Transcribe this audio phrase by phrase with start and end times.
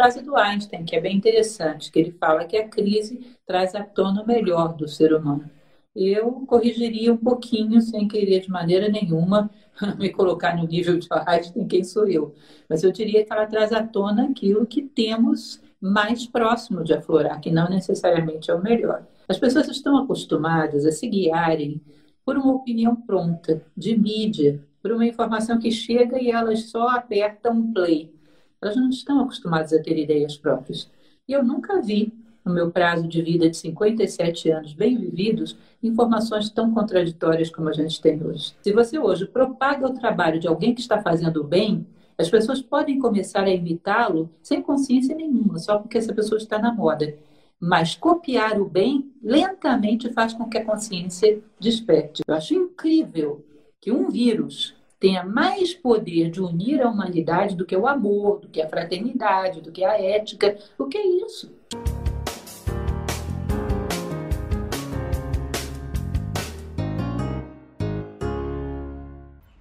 [0.00, 3.84] frase do Einstein que é bem interessante, que ele fala que a crise traz à
[3.84, 5.50] tona o melhor do ser humano.
[5.94, 9.50] Eu corrigiria um pouquinho, sem querer de maneira nenhuma
[9.98, 12.34] me colocar no nível de Einstein, quem sou eu.
[12.66, 17.38] Mas eu diria que ela traz à tona aquilo que temos mais próximo de aflorar,
[17.38, 19.06] que não necessariamente é o melhor.
[19.28, 21.78] As pessoas estão acostumadas a se guiarem
[22.24, 27.70] por uma opinião pronta, de mídia, por uma informação que chega e elas só apertam
[27.70, 28.18] play.
[28.62, 30.90] Elas não estão acostumadas a ter ideias próprias.
[31.26, 32.12] E eu nunca vi
[32.44, 37.72] no meu prazo de vida de 57 anos bem vividos, informações tão contraditórias como a
[37.72, 38.54] gente tem hoje.
[38.62, 41.86] Se você hoje propaga o trabalho de alguém que está fazendo bem,
[42.18, 46.72] as pessoas podem começar a imitá-lo sem consciência nenhuma, só porque essa pessoa está na
[46.72, 47.14] moda.
[47.58, 52.22] Mas copiar o bem lentamente faz com que a consciência desperte.
[52.26, 53.44] Eu acho incrível
[53.80, 58.48] que um vírus tenha mais poder de unir a humanidade do que o amor, do
[58.48, 60.58] que a fraternidade, do que a ética.
[60.78, 61.50] O que é isso?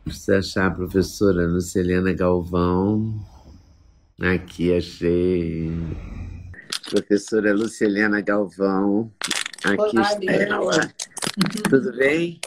[0.03, 3.15] Precisa achar a professora Lucilena Galvão.
[4.21, 5.71] Aqui achei.
[6.89, 9.09] Professora Lucilena Galvão.
[9.63, 10.93] Aqui Olá, está ela.
[11.69, 12.41] Tudo bem?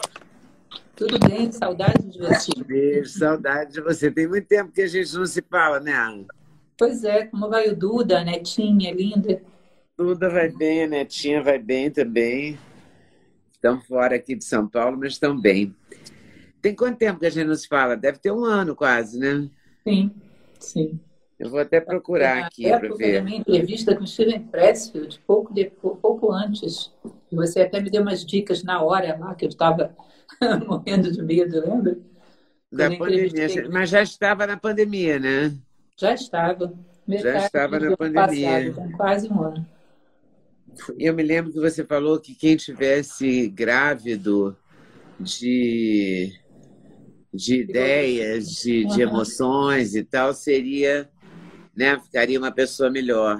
[1.03, 2.51] Tudo bem, saudade de você.
[2.65, 4.09] Beijo, saudade de você.
[4.09, 6.25] Tem muito tempo que a gente não se fala, né, Ana?
[6.77, 9.41] Pois é, como vai o Duda, a netinha linda?
[9.97, 12.57] Tudo vai bem, a netinha vai bem também.
[13.51, 15.75] Estão fora aqui de São Paulo, mas estão bem.
[16.61, 17.97] Tem quanto tempo que a gente não se fala?
[17.97, 19.49] Deve ter um ano quase, né?
[19.85, 20.09] Sim,
[20.57, 20.99] sim.
[21.37, 23.21] Eu vou até procurar aqui para ver.
[23.21, 26.93] minha entrevista com Steven Pressfield, pouco, depois, pouco antes,
[27.29, 29.93] e você até me deu umas dicas na hora lá, que eu estava
[30.67, 31.97] morrendo de medo, lembra?
[32.71, 33.25] Da Quando pandemia.
[33.27, 35.53] entrevistei- Mas já estava na pandemia, né?
[35.99, 36.73] Já estava.
[37.07, 38.73] Metade estava na pandemia.
[38.73, 39.65] Passado, quase um ano.
[40.97, 44.57] Eu me lembro que você falou que quem tivesse grávido
[45.19, 46.33] de,
[47.33, 51.09] de ideias, de, de emoções e tal, seria,
[51.75, 51.99] né?
[51.99, 53.39] Ficaria uma pessoa melhor.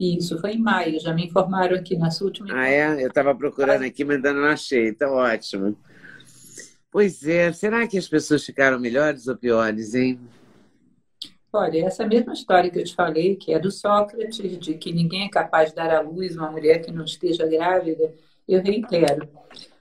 [0.00, 3.04] Isso, foi em maio, já me informaram aqui na sua última Ah, é?
[3.04, 4.88] Eu estava procurando aqui, mas ainda não achei.
[4.88, 5.76] Então, ótimo.
[6.92, 10.20] Pois é, será que as pessoas ficaram melhores ou piores, hein?
[11.50, 15.24] Olha, essa mesma história que eu te falei, que é do Sócrates, de que ninguém
[15.24, 18.14] é capaz de dar à luz uma mulher que não esteja grávida,
[18.46, 19.26] eu reitero.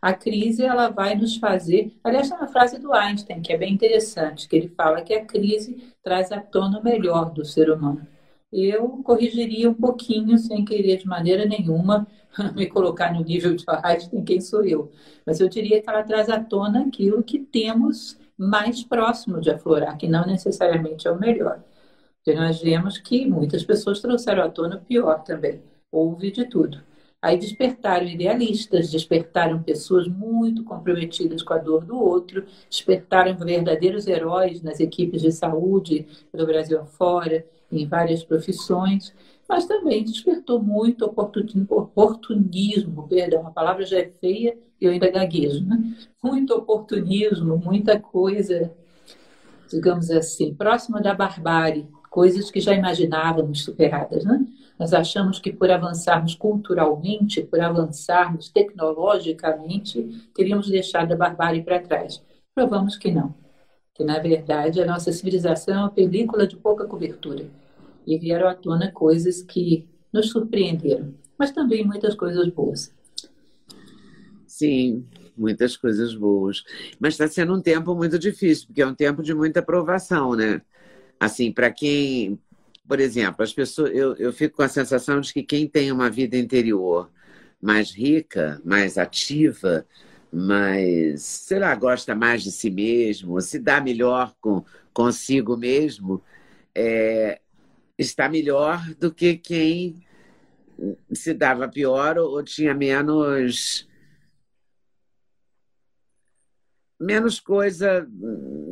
[0.01, 1.93] A crise ela vai nos fazer.
[2.01, 5.25] Aliás, tem uma frase do Einstein que é bem interessante, que ele fala que a
[5.25, 8.07] crise traz à tona o melhor do ser humano.
[8.51, 12.07] Eu corrigiria um pouquinho, sem querer de maneira nenhuma
[12.55, 14.91] me colocar no nível de Einstein, quem sou eu.
[15.25, 19.97] Mas eu diria que ela traz à tona aquilo que temos mais próximo de aflorar,
[19.97, 21.63] que não necessariamente é o melhor.
[22.17, 25.61] Porque nós vemos que muitas pessoas trouxeram à tona o pior também.
[25.91, 26.81] Houve de tudo.
[27.21, 34.63] Aí despertaram idealistas, despertaram pessoas muito comprometidas com a dor do outro, despertaram verdadeiros heróis
[34.63, 39.13] nas equipes de saúde do Brasil afora, em várias profissões,
[39.51, 45.11] mas também despertou muito oportun- oportunismo, perdão, a palavra já é feia e eu ainda
[45.11, 45.77] gaguejo, né?
[46.23, 48.71] Muito oportunismo, muita coisa,
[49.69, 54.45] digamos assim, próxima da barbárie, coisas que já imaginávamos superadas, né?
[54.79, 62.23] Nós achamos que por avançarmos culturalmente, por avançarmos tecnologicamente, teríamos deixado a barbárie para trás.
[62.55, 63.35] Provamos que não.
[63.93, 67.45] Que, na verdade, a nossa civilização é uma película de pouca cobertura.
[68.05, 72.93] E vieram à tona coisas que nos surpreenderam, mas também muitas coisas boas.
[74.45, 75.05] Sim,
[75.37, 76.63] muitas coisas boas.
[76.99, 80.61] Mas está sendo um tempo muito difícil, porque é um tempo de muita provação, né?
[81.19, 82.39] Assim, para quem,
[82.87, 86.09] por exemplo, as pessoas, eu, eu fico com a sensação de que quem tem uma
[86.09, 87.09] vida interior
[87.61, 89.85] mais rica, mais ativa,
[90.31, 96.21] mais, sei lá, gosta mais de si mesmo, se dá melhor com consigo mesmo,
[96.75, 97.40] é,
[98.01, 99.95] está melhor do que quem
[101.13, 103.87] se dava pior ou, tinha menos
[106.99, 108.07] menos coisa,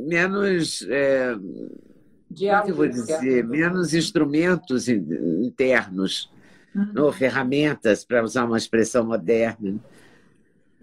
[0.07, 5.03] menos, é, como é vou dizer, menos instrumentos in-
[5.43, 6.31] internos,
[6.75, 7.05] uhum.
[7.05, 9.79] ou ferramentas, para usar uma expressão moderna.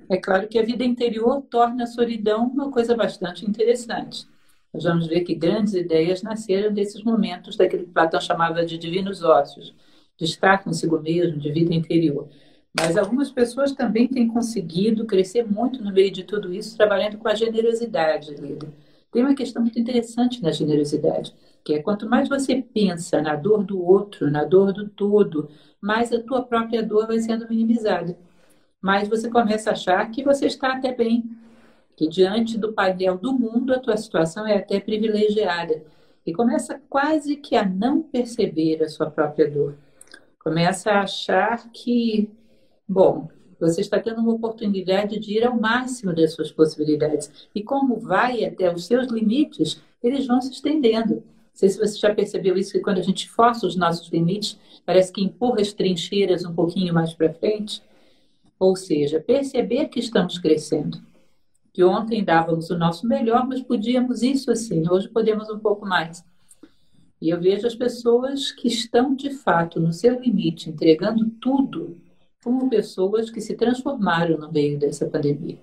[0.08, 4.26] É claro que a vida interior torna a solidão uma coisa bastante interessante.
[4.76, 9.22] Nós vamos ver que grandes ideias nasceram desses momentos daquele que Platão chamava de divinos
[9.22, 9.74] ócios,
[10.18, 12.28] de estar consigo mesmo, de vida interior.
[12.78, 17.26] Mas algumas pessoas também têm conseguido crescer muito no meio de tudo isso, trabalhando com
[17.26, 18.68] a generosidade, Lida.
[19.10, 21.34] Tem uma questão muito interessante na generosidade,
[21.64, 25.48] que é quanto mais você pensa na dor do outro, na dor do todo,
[25.80, 28.14] mais a tua própria dor vai sendo minimizada.
[28.82, 31.24] Mais você começa a achar que você está até bem,
[31.96, 35.82] que diante do painel do mundo a tua situação é até privilegiada.
[36.26, 39.76] E começa quase que a não perceber a sua própria dor.
[40.38, 42.28] Começa a achar que,
[42.86, 43.28] bom,
[43.58, 47.48] você está tendo uma oportunidade de ir ao máximo das suas possibilidades.
[47.54, 51.14] E como vai até os seus limites, eles vão se estendendo.
[51.14, 51.22] Não
[51.54, 55.10] sei se você já percebeu isso, que quando a gente força os nossos limites, parece
[55.10, 57.82] que empurra as trincheiras um pouquinho mais para frente.
[58.58, 60.98] Ou seja, perceber que estamos crescendo.
[61.76, 66.24] Que ontem dávamos o nosso melhor, mas podíamos isso assim, hoje podemos um pouco mais.
[67.20, 72.00] E eu vejo as pessoas que estão de fato no seu limite, entregando tudo,
[72.42, 75.58] como pessoas que se transformaram no meio dessa pandemia.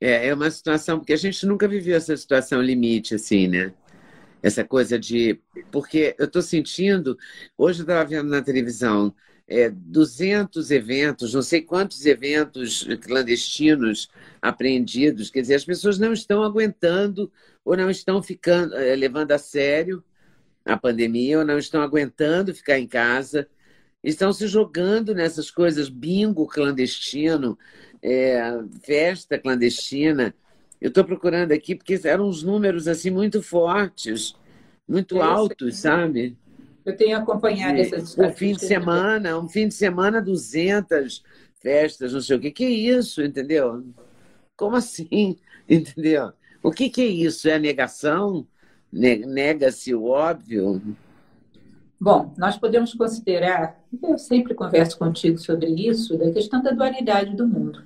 [0.00, 3.72] É, é uma situação, porque a gente nunca viveu essa situação limite, assim, né?
[4.42, 5.38] Essa coisa de.
[5.70, 7.16] Porque eu estou sentindo.
[7.56, 9.14] Hoje eu estava vendo na televisão
[9.50, 14.08] é, 200 eventos, não sei quantos eventos clandestinos
[14.40, 15.28] apreendidos.
[15.28, 17.30] Quer dizer, as pessoas não estão aguentando
[17.64, 20.02] ou não estão ficando é, levando a sério
[20.64, 23.48] a pandemia ou não estão aguentando ficar em casa
[24.02, 27.58] estão se jogando nessas coisas, bingo clandestino,
[28.02, 28.40] é,
[28.82, 30.34] festa clandestina.
[30.80, 34.34] Eu estou procurando aqui porque eram uns números assim muito fortes,
[34.88, 36.36] muito é, altos, sabe?
[36.84, 41.22] Eu tenho acompanhado e, essas Um fim de semana, um fim de semana, 200
[41.60, 42.50] festas, não sei o que.
[42.50, 43.84] Que é isso, entendeu?
[44.56, 45.38] Como assim,
[45.68, 46.32] entendeu?
[46.62, 47.48] O que, que é isso?
[47.48, 48.46] É a negação?
[48.92, 50.82] Nega-se o óbvio?
[52.00, 57.46] Bom, nós podemos considerar, eu sempre converso contigo sobre isso, da questão da dualidade do
[57.46, 57.84] mundo.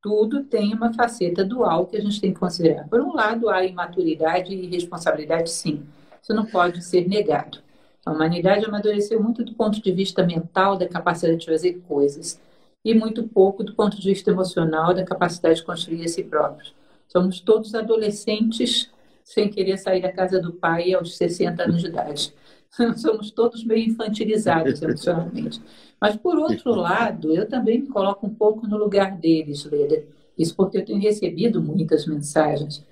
[0.00, 2.88] Tudo tem uma faceta dual que a gente tem que considerar.
[2.88, 5.84] Por um lado, há imaturidade e irresponsabilidade, sim.
[6.22, 7.58] Isso não pode ser negado.
[8.06, 12.40] A humanidade amadureceu muito do ponto de vista mental, da capacidade de fazer coisas,
[12.84, 16.72] e muito pouco do ponto de vista emocional, da capacidade de construir a si próprios.
[17.08, 18.88] Somos todos adolescentes
[19.24, 22.32] sem querer sair da casa do pai aos 60 anos de idade.
[22.96, 25.60] somos todos meio infantilizados emocionalmente.
[26.00, 30.04] Mas, por outro lado, eu também me coloco um pouco no lugar deles, Leda.
[30.38, 32.84] Isso porque eu tenho recebido muitas mensagens.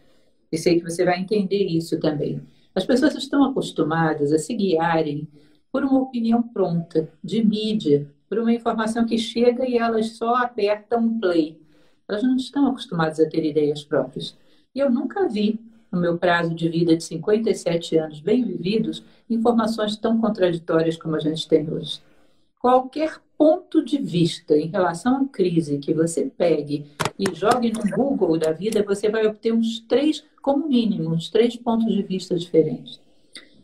[0.50, 2.42] E sei que você vai entender isso também.
[2.74, 5.28] As pessoas estão acostumadas a se guiarem
[5.70, 11.00] por uma opinião pronta, de mídia, por uma informação que chega e elas só apertam
[11.00, 11.60] um play.
[12.08, 14.36] Elas não estão acostumadas a ter ideias próprias.
[14.74, 15.60] E eu nunca vi
[15.90, 21.20] no meu prazo de vida de 57 anos bem vividos, informações tão contraditórias como a
[21.20, 22.00] gente tem hoje.
[22.64, 26.86] Qualquer ponto de vista em relação à crise que você pegue
[27.18, 31.56] e jogue no Google da vida, você vai obter uns três, como mínimo, uns três
[31.56, 32.98] pontos de vista diferentes.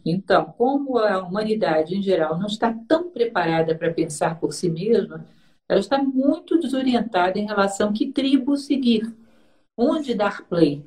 [0.05, 5.25] Então, como a humanidade em geral não está tão preparada para pensar por si mesma,
[5.66, 9.11] ela está muito desorientada em relação a que tribo seguir,
[9.78, 10.85] onde dar play,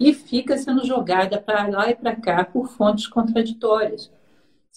[0.00, 4.10] e fica sendo jogada para lá e para cá por fontes contraditórias.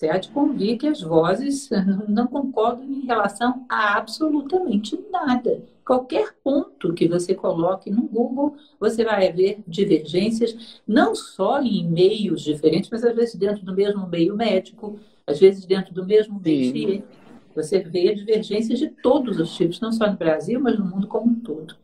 [0.03, 1.69] Você há de convir que as vozes
[2.09, 5.63] não concordam em relação a absolutamente nada.
[5.85, 12.41] Qualquer ponto que você coloque no Google, você vai ver divergências, não só em meios
[12.41, 16.73] diferentes, mas às vezes dentro do mesmo meio médico, às vezes dentro do mesmo meio
[16.73, 17.07] científico.
[17.55, 21.31] Você vê divergências de todos os tipos, não só no Brasil, mas no mundo como
[21.31, 21.77] um todo.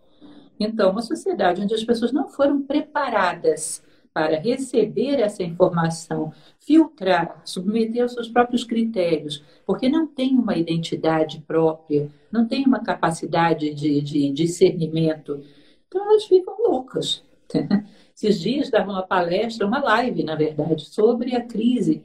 [0.59, 3.81] Então, uma sociedade onde as pessoas não foram preparadas
[4.19, 11.41] para receber essa informação, filtrar, submeter aos seus próprios critérios, porque não tem uma identidade
[11.47, 15.41] própria, não tem uma capacidade de, de discernimento,
[15.87, 17.23] então elas ficam loucas.
[18.13, 22.03] Esses dias dava uma palestra, uma live, na verdade, sobre a crise,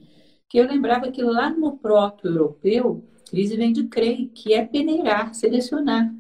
[0.49, 6.15] que eu lembrava que lá no proto-europeu, crise vem de CREI, que é peneirar, selecionar.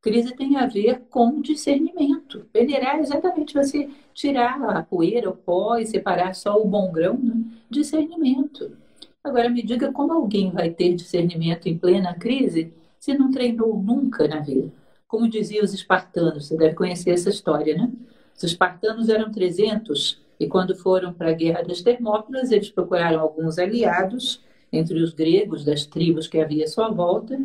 [0.00, 2.46] Crise tem a ver com discernimento.
[2.54, 7.18] Peneirar é exatamente você tirar a poeira, o pó e separar só o bom grão,
[7.22, 7.34] né?
[7.70, 8.74] discernimento.
[9.22, 14.26] Agora me diga como alguém vai ter discernimento em plena crise se não treinou nunca
[14.26, 14.72] na vida.
[15.06, 17.92] Como diziam os espartanos, você deve conhecer essa história, né?
[18.34, 23.58] Os espartanos eram 300 e quando foram para a Guerra das Termópilas, eles procuraram alguns
[23.58, 24.40] aliados
[24.72, 27.38] entre os gregos das tribos que havia à sua volta,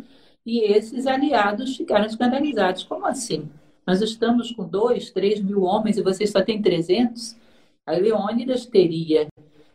[0.44, 2.82] e esses aliados ficaram escandalizados.
[2.82, 3.48] Como assim?
[3.86, 7.36] Nós estamos com dois, três mil homens e vocês só têm 300?
[7.84, 9.26] A Leônidas teria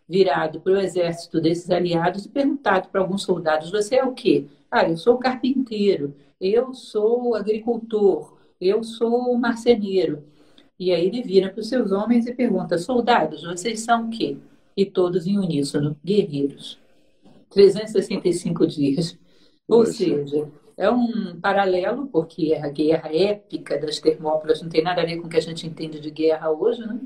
[0.08, 4.46] virado para o exército desses aliados e perguntado para alguns soldados: Você é o quê?
[4.70, 10.24] Ah, eu sou carpinteiro, eu sou agricultor, eu sou marceneiro.
[10.78, 14.38] E aí ele vira para os seus homens e pergunta: Soldados, vocês são o quê?
[14.74, 16.78] E todos em uníssono: Guerreiros.
[17.50, 19.18] 365 dias.
[19.66, 20.48] Ou seja,
[20.78, 25.26] é um paralelo, porque a guerra épica das Termópilas não tem nada a ver com
[25.26, 27.00] o que a gente entende de guerra hoje, né?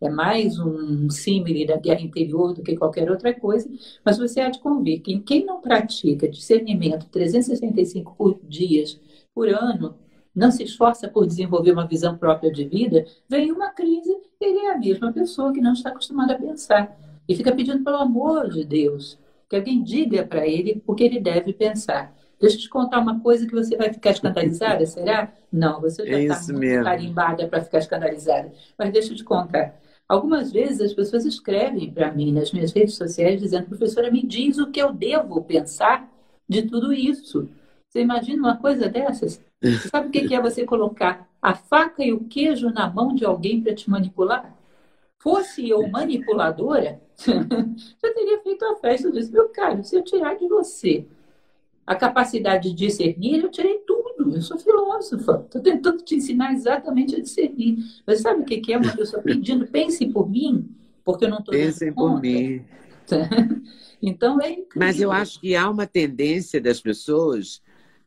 [0.00, 3.70] É mais um símile da guerra interior do que qualquer outra coisa,
[4.04, 9.00] mas você há de convir que quem não pratica discernimento 365 por dias
[9.32, 9.94] por ano,
[10.34, 14.72] não se esforça por desenvolver uma visão própria de vida, vem uma crise, ele é
[14.72, 16.98] a mesma pessoa que não está acostumada a pensar.
[17.28, 19.16] E fica pedindo, pelo amor de Deus,
[19.48, 22.12] que alguém diga para ele o que ele deve pensar.
[22.42, 25.32] Deixa eu te contar uma coisa que você vai ficar escandalizada, será?
[25.50, 26.84] Não, você já está é muito mesmo.
[26.84, 28.52] carimbada para ficar escandalizada.
[28.76, 29.80] Mas deixa eu te contar.
[30.08, 34.58] Algumas vezes as pessoas escrevem para mim nas minhas redes sociais dizendo, professora, me diz
[34.58, 36.12] o que eu devo pensar
[36.48, 37.48] de tudo isso.
[37.88, 39.40] Você imagina uma coisa dessas?
[39.62, 43.24] Você sabe o que é você colocar a faca e o queijo na mão de
[43.24, 44.52] alguém para te manipular?
[45.16, 49.06] Fosse eu manipuladora, já teria feito a festa.
[49.06, 51.06] Eu disse, meu caro, se eu tirar de você
[51.86, 54.34] a capacidade de discernir, eu tirei tudo.
[54.34, 55.42] Eu sou filósofa.
[55.44, 57.78] Estou tentando te ensinar exatamente a discernir.
[58.06, 60.68] Mas sabe o que é uma pessoa pedindo, pense por mim,
[61.04, 62.64] porque eu não estou Pensem por mim.
[64.00, 64.70] então é incrível.
[64.76, 67.60] Mas eu acho que há uma tendência das pessoas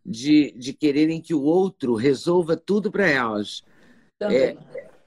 [0.05, 3.63] de, de quererem que o outro resolva tudo para elas.
[4.17, 4.37] Também.
[4.37, 4.57] É,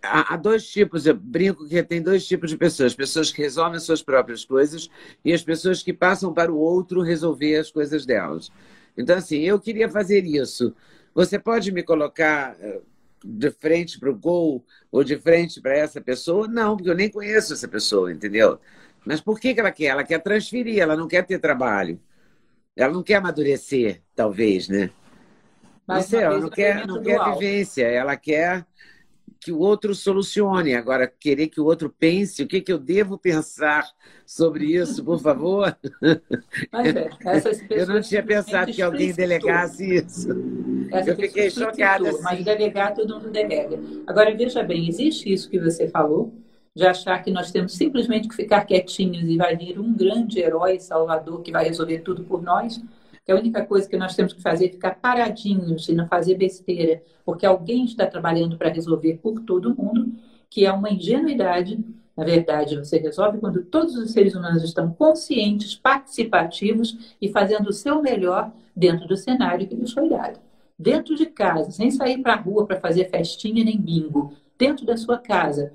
[0.02, 3.82] há, dois tipos, eu brinco que tem dois tipos de pessoas: pessoas que resolvem as
[3.84, 4.88] suas próprias coisas
[5.24, 8.50] e as pessoas que passam para o outro resolver as coisas delas.
[8.96, 10.74] Então, assim, eu queria fazer isso.
[11.14, 12.80] Você pode me colocar eh,
[13.24, 16.48] de frente para o gol ou de frente para essa pessoa?
[16.48, 18.58] Não, porque eu nem conheço essa pessoa, entendeu?
[19.04, 19.86] Mas por que, que ela quer?
[19.86, 22.00] Ela quer transferir, ela não quer ter trabalho.
[22.76, 24.90] Ela não quer amadurecer, talvez, né?
[25.86, 28.66] Mas não sei, ela não quer, não quer vivência, ela quer
[29.40, 30.74] que o outro solucione.
[30.74, 33.86] Agora, querer que o outro pense, o que, que eu devo pensar
[34.26, 35.76] sobre isso, por favor?
[36.72, 37.08] Mas é,
[37.70, 40.28] eu não tinha pensado que alguém delegasse isso.
[40.90, 42.08] Essa eu fiquei chocada.
[42.08, 42.22] Assim.
[42.22, 43.78] Mas delegar, todo mundo delega.
[44.06, 46.34] Agora, veja bem, existe isso que você falou,
[46.74, 50.78] de achar que nós temos simplesmente que ficar quietinhos e vai vir um grande herói
[50.78, 52.80] salvador que vai resolver tudo por nós
[53.28, 56.34] que a única coisa que nós temos que fazer é ficar paradinhos e não fazer
[56.34, 60.14] besteira, porque alguém está trabalhando para resolver por todo mundo,
[60.48, 61.78] que é uma ingenuidade.
[62.16, 67.72] Na verdade, você resolve quando todos os seres humanos estão conscientes, participativos e fazendo o
[67.72, 70.40] seu melhor dentro do cenário que lhes foi dado.
[70.78, 74.32] Dentro de casa, sem sair para a rua para fazer festinha nem bingo.
[74.58, 75.70] Dentro da sua casa,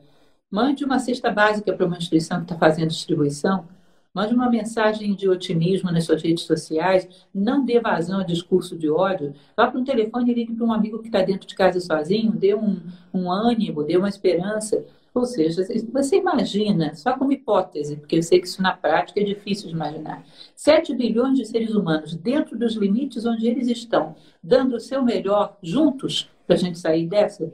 [0.50, 3.68] mande uma cesta básica para uma instituição que está fazendo distribuição
[4.14, 7.08] Mande uma mensagem de otimismo nas suas redes sociais.
[7.34, 9.34] Não dê vazão a discurso de ódio.
[9.58, 12.32] Vá para um telefone e ligue para um amigo que está dentro de casa sozinho.
[12.32, 12.80] Dê um,
[13.12, 14.86] um ânimo, dê uma esperança.
[15.16, 19.24] Ou seja, você imagina, só como hipótese, porque eu sei que isso na prática é
[19.24, 24.76] difícil de imaginar, 7 bilhões de seres humanos dentro dos limites onde eles estão, dando
[24.76, 27.54] o seu melhor juntos para a gente sair dessa?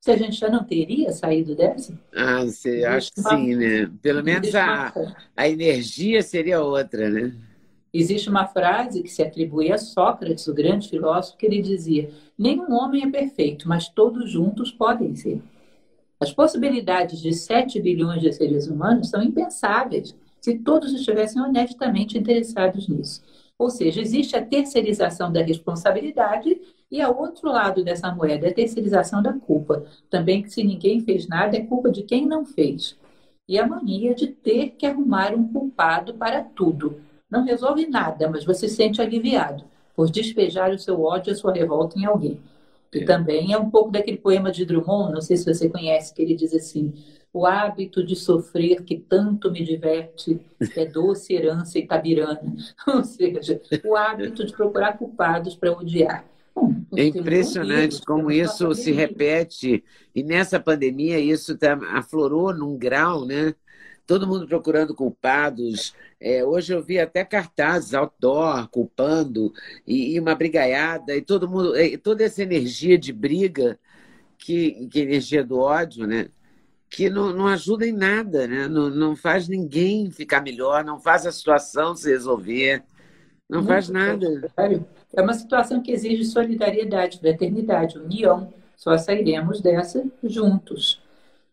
[0.00, 1.92] Se a gente já não teria saído dessa?
[2.14, 3.90] Ah, você, acho que sim, né?
[4.00, 4.92] Pelo menos a,
[5.36, 7.34] a energia seria outra, né?
[7.92, 12.72] Existe uma frase que se atribui a Sócrates, o grande filósofo, que ele dizia: Nenhum
[12.72, 15.42] homem é perfeito, mas todos juntos podem ser.
[16.18, 22.88] As possibilidades de 7 bilhões de seres humanos são impensáveis se todos estivessem honestamente interessados
[22.88, 23.22] nisso.
[23.58, 26.58] Ou seja, existe a terceirização da responsabilidade
[26.90, 29.84] e ao outro lado dessa moeda é a terceirização da culpa.
[30.08, 32.98] Também que se ninguém fez nada é culpa de quem não fez.
[33.48, 37.00] E a mania de ter que arrumar um culpado para tudo.
[37.30, 41.36] Não resolve nada, mas você se sente aliviado por despejar o seu ódio e a
[41.36, 42.40] sua revolta em alguém.
[42.92, 43.04] E é.
[43.04, 46.34] também é um pouco daquele poema de Drummond, não sei se você conhece, que ele
[46.34, 46.92] diz assim:
[47.32, 50.40] o hábito de sofrer que tanto me diverte
[50.76, 52.56] é doce herança itabirana.
[52.88, 56.24] Ou seja, o hábito de procurar culpados para odiar.
[56.96, 59.84] É impressionante como isso se repete.
[60.14, 63.54] E nessa pandemia isso tá, aflorou num grau, né?
[64.06, 65.94] Todo mundo procurando culpados.
[66.20, 69.52] É, hoje eu vi até cartazes outdoor culpando
[69.86, 73.78] e, e uma brigaiada e todo mundo, e toda essa energia de briga
[74.36, 76.28] que, que energia do ódio, né?
[76.90, 78.66] que não, não ajuda em nada, né?
[78.66, 82.82] não, não faz ninguém ficar melhor, não faz a situação se resolver.
[83.48, 84.26] Não faz nada.
[84.56, 84.80] É
[85.18, 88.52] uma situação que exige solidariedade, fraternidade, união.
[88.76, 91.02] Só sairemos dessa juntos.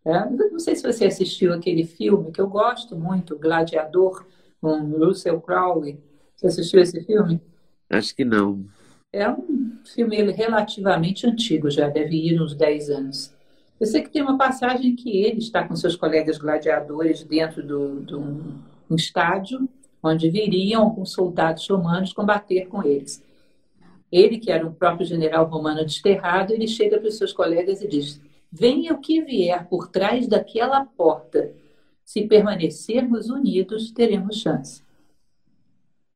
[0.06, 0.30] É?
[0.30, 4.26] Não sei se você assistiu aquele filme que eu gosto muito, Gladiador,
[4.62, 6.00] com Russell Crowe.
[6.36, 7.42] Você assistiu esse filme?
[7.90, 8.66] Acho que não.
[9.12, 13.34] É um filme relativamente antigo, já deve ir uns 10 anos.
[13.80, 18.16] Eu sei que tem uma passagem que ele está com seus colegas gladiadores dentro de
[18.16, 19.68] um estádio,
[20.02, 23.24] onde viriam alguns soldados romanos combater com eles.
[24.18, 27.88] Ele, que era um próprio general romano desterrado, ele chega para os seus colegas e
[27.88, 28.20] diz:
[28.52, 31.52] Venha o que vier por trás daquela porta.
[32.04, 34.82] Se permanecermos unidos, teremos chance.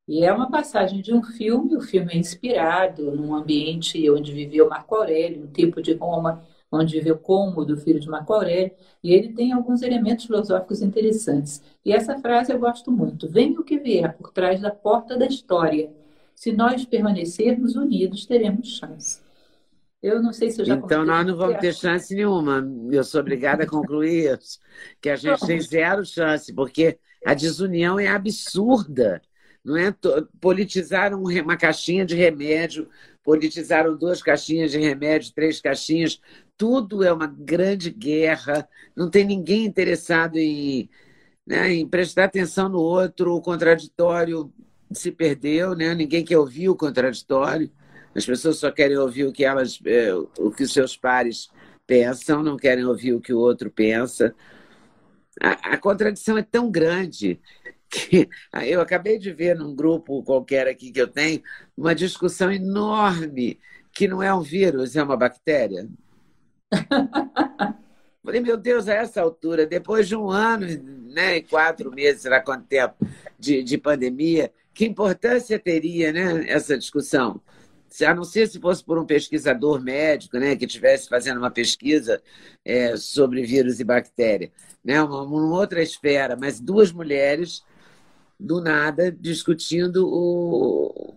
[0.07, 4.67] E é uma passagem de um filme, o filme é inspirado num ambiente onde viveu
[4.67, 8.71] Marco Aurélio, um tempo de Roma, onde viveu Cômodo, filho de Marco Aurélio,
[9.03, 11.61] e ele tem alguns elementos filosóficos interessantes.
[11.85, 15.27] E essa frase eu gosto muito: Venha o que vier por trás da porta da
[15.27, 16.00] história.
[16.41, 19.19] Se nós permanecermos unidos, teremos chance.
[20.01, 22.67] Eu não sei se eu já Então nós não vamos ter chance nenhuma.
[22.91, 24.57] Eu sou obrigada a concluir isso,
[24.99, 29.21] que a gente tem zero chance, porque a desunião é absurda.
[29.63, 29.95] Não é?
[30.39, 32.89] Politizaram uma caixinha de remédio,
[33.23, 36.19] politizaram duas caixinhas de remédio, três caixinhas.
[36.57, 38.67] Tudo é uma grande guerra.
[38.95, 40.89] Não tem ninguém interessado em,
[41.45, 43.35] né, em prestar atenção no outro.
[43.35, 44.51] O contraditório
[44.93, 45.93] se perdeu, né?
[45.93, 47.71] Ninguém quer ouvir o contraditório.
[48.15, 51.49] As pessoas só querem ouvir o que elas, é, o que os seus pares
[51.87, 54.35] pensam, não querem ouvir o que o outro pensa.
[55.41, 57.39] A, a contradição é tão grande
[57.89, 58.29] que
[58.63, 61.41] eu acabei de ver num grupo qualquer aqui que eu tenho
[61.75, 63.59] uma discussão enorme
[63.93, 65.87] que não é um vírus, é uma bactéria.
[68.23, 70.65] Falei, meu Deus, a essa altura, depois de um ano
[71.11, 72.95] né, e quatro meses, será quanto tempo,
[73.37, 77.41] de, de pandemia, que importância teria né, essa discussão?
[78.05, 82.21] a não ser se fosse por um pesquisador médico, né, que estivesse fazendo uma pesquisa
[82.63, 84.49] é, sobre vírus e bactéria,
[84.83, 87.65] né, uma, uma, outra esfera, mas duas mulheres
[88.39, 91.13] do nada discutindo o,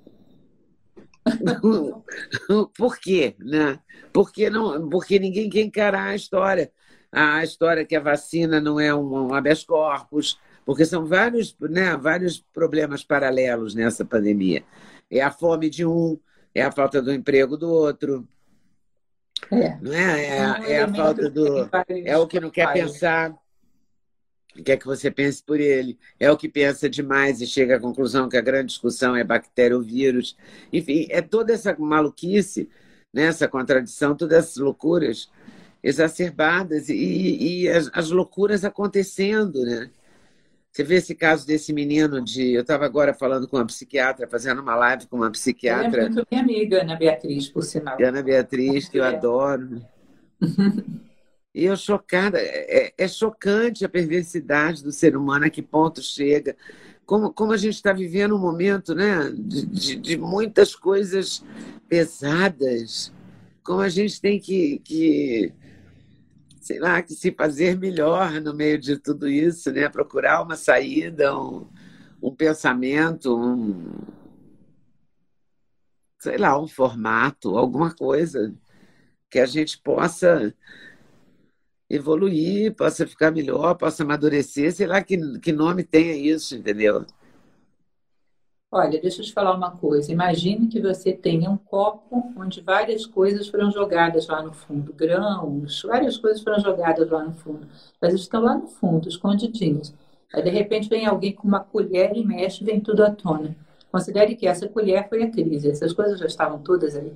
[2.76, 3.78] por quê, né?
[4.12, 6.70] Porque não, porque ninguém quer encarar a história,
[7.10, 11.96] a história que a vacina não é um, um habeas corpus, porque são vários, né,
[11.96, 14.64] vários problemas paralelos nessa pandemia.
[15.10, 16.18] É a fome de um,
[16.54, 18.26] é a falta do emprego do outro.
[19.50, 19.76] É.
[19.80, 20.24] Não é?
[20.24, 21.68] É, é, é a falta do.
[22.04, 23.34] É o que não quer pensar.
[24.64, 25.98] Quer que você pense por ele.
[26.18, 29.76] É o que pensa demais e chega à conclusão que a grande discussão é bactéria
[29.76, 30.36] ou vírus.
[30.72, 32.70] Enfim, é toda essa maluquice,
[33.12, 33.24] né?
[33.24, 35.28] essa contradição, todas essas loucuras
[35.82, 36.94] exacerbadas e,
[37.64, 39.90] e as, as loucuras acontecendo, né?
[40.74, 42.52] Você vê esse caso desse menino de.
[42.52, 46.00] Eu estava agora falando com uma psiquiatra, fazendo uma live com uma psiquiatra.
[46.00, 47.96] Ela é muito minha amiga, Ana Beatriz, por sinal.
[48.02, 49.14] Ana Beatriz, que eu é.
[49.14, 49.80] adoro.
[51.54, 52.40] e eu chocada.
[52.40, 56.56] É, é, chocante a perversidade do ser humano, a que ponto chega.
[57.06, 61.44] Como, como a gente está vivendo um momento né, de, de, de muitas coisas
[61.88, 63.12] pesadas.
[63.62, 65.52] Como a gente tem que, que
[66.64, 69.86] sei lá, que se fazer melhor no meio de tudo isso, né?
[69.86, 71.68] Procurar uma saída, um,
[72.22, 73.92] um pensamento, um,
[76.18, 78.54] sei lá, um formato, alguma coisa
[79.30, 80.54] que a gente possa
[81.90, 87.04] evoluir, possa ficar melhor, possa amadurecer, sei lá que, que nome tenha isso, entendeu?
[88.76, 90.10] Olha, deixa eu te falar uma coisa.
[90.10, 95.82] Imagine que você tenha um copo onde várias coisas foram jogadas lá no fundo, grãos,
[95.82, 97.68] várias coisas foram jogadas lá no fundo.
[98.02, 99.94] Elas estão lá no fundo, escondidinhas.
[100.32, 103.54] Aí, de repente, vem alguém com uma colher e mexe, vem tudo à tona.
[103.92, 105.70] Considere que essa colher foi a crise.
[105.70, 107.12] Essas coisas já estavam todas aí.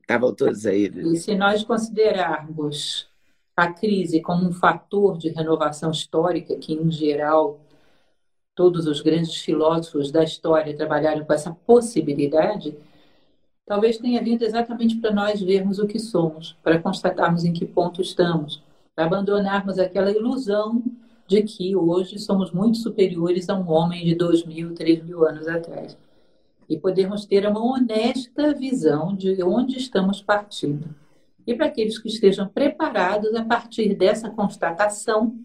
[0.00, 0.88] Estavam todas aí.
[0.88, 1.02] Né?
[1.02, 3.06] E se nós considerarmos
[3.54, 7.60] a crise como um fator de renovação histórica, que, em geral,
[8.58, 12.76] todos os grandes filósofos da história trabalharam com essa possibilidade,
[13.64, 18.02] talvez tenha vindo exatamente para nós vermos o que somos, para constatarmos em que ponto
[18.02, 18.60] estamos,
[18.96, 20.82] para abandonarmos aquela ilusão
[21.28, 25.46] de que hoje somos muito superiores a um homem de dois mil, três mil anos
[25.46, 25.96] atrás.
[26.68, 30.92] E podermos ter uma honesta visão de onde estamos partindo.
[31.46, 35.38] E para aqueles que estejam preparados, a partir dessa constatação,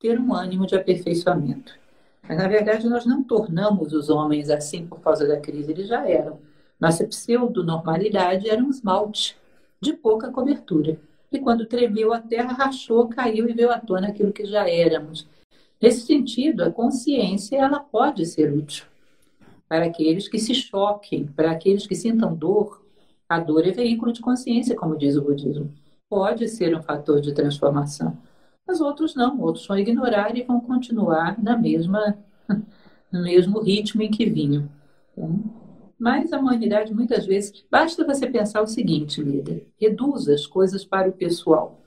[0.00, 1.77] ter um ânimo de aperfeiçoamento.
[2.28, 6.06] Mas, na verdade, nós não tornamos os homens assim por causa da crise, eles já
[6.06, 6.38] eram.
[6.78, 9.36] Nossa pseudo-normalidade era um esmalte
[9.80, 10.98] de pouca cobertura.
[11.32, 15.26] E quando tremeu a terra, rachou, caiu e veio à tona aquilo que já éramos.
[15.80, 18.84] Nesse sentido, a consciência ela pode ser útil.
[19.68, 22.82] para aqueles que se choquem, para aqueles que sintam dor.
[23.28, 25.70] A dor é veículo de consciência, como diz o budismo.
[26.08, 28.16] Pode ser um fator de transformação.
[28.68, 32.18] Mas outros não, outros vão ignorar e vão continuar na mesma,
[33.10, 34.68] no mesmo ritmo em que vinham.
[35.98, 41.08] Mas a humanidade, muitas vezes, basta você pensar o seguinte, líder: reduza as coisas para
[41.08, 41.80] o pessoal.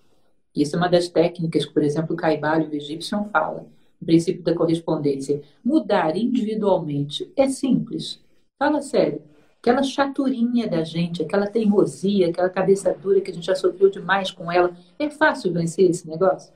[0.56, 3.68] Isso é uma das técnicas que, por exemplo, o Caibalion, o egípcio, fala
[4.02, 5.42] o princípio da correspondência.
[5.64, 8.20] Mudar individualmente é simples.
[8.58, 9.22] Fala sério.
[9.60, 14.32] Aquela chaturinha da gente, aquela teimosia, aquela cabeça dura que a gente já sofreu demais
[14.32, 16.52] com ela, é fácil vencer esse negócio?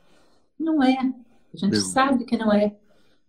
[0.59, 0.97] Não é.
[1.53, 1.81] A gente não.
[1.81, 2.75] sabe que não é.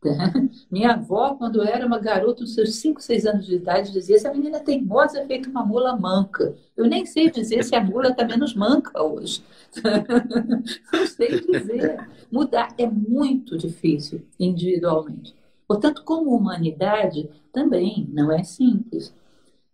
[0.70, 4.32] Minha avó, quando era uma garota dos seus 5, 6 anos de idade, dizia: essa
[4.32, 6.54] menina teimosa é feita uma mula manca.
[6.76, 9.42] Eu nem sei dizer se a mula está menos manca hoje.
[10.92, 12.08] Não sei dizer.
[12.30, 15.34] Mudar é muito difícil individualmente.
[15.66, 19.12] Portanto, como humanidade, também não é simples.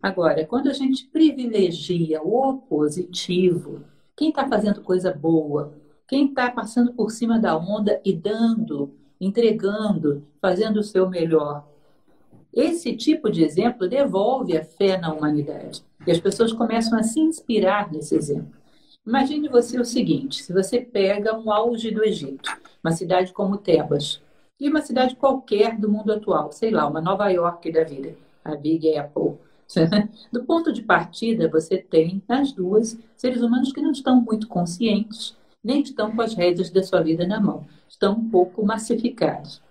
[0.03, 3.83] Agora, quando a gente privilegia o positivo,
[4.17, 5.75] quem está fazendo coisa boa,
[6.12, 11.66] quem está passando por cima da onda e dando entregando, fazendo o seu melhor.
[12.53, 15.83] Esse tipo de exemplo devolve a fé na humanidade.
[16.07, 18.53] E as pessoas começam a se inspirar nesse exemplo.
[19.07, 22.51] Imagine você o seguinte: se você pega um auge do Egito,
[22.85, 24.20] uma cidade como Tebas,
[24.61, 28.55] e uma cidade qualquer do mundo atual, sei lá, uma Nova York da vida, a
[28.55, 29.38] Big Apple.
[30.31, 35.35] Do ponto de partida, você tem nas duas seres humanos que não estão muito conscientes,
[35.62, 39.62] nem estão com as rédeas da sua vida na mão estão um pouco massificados.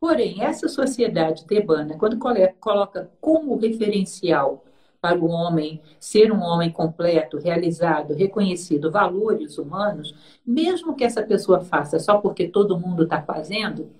[0.00, 2.18] Porém, essa sociedade tebana, quando
[2.60, 4.64] coloca como referencial
[5.00, 10.14] para o homem ser um homem completo, realizado, reconhecido, valores humanos,
[10.46, 13.90] mesmo que essa pessoa faça só porque todo mundo está fazendo,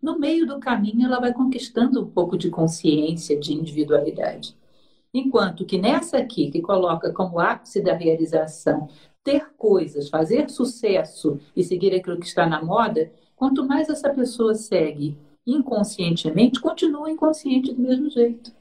[0.00, 4.56] no meio do caminho ela vai conquistando um pouco de consciência, de individualidade.
[5.12, 8.88] Enquanto que nessa aqui, que coloca como ápice da realização
[9.24, 14.54] ter coisas, fazer sucesso e seguir aquilo que está na moda, Quanto mais essa pessoa
[14.54, 18.52] segue inconscientemente, continua inconsciente do mesmo jeito.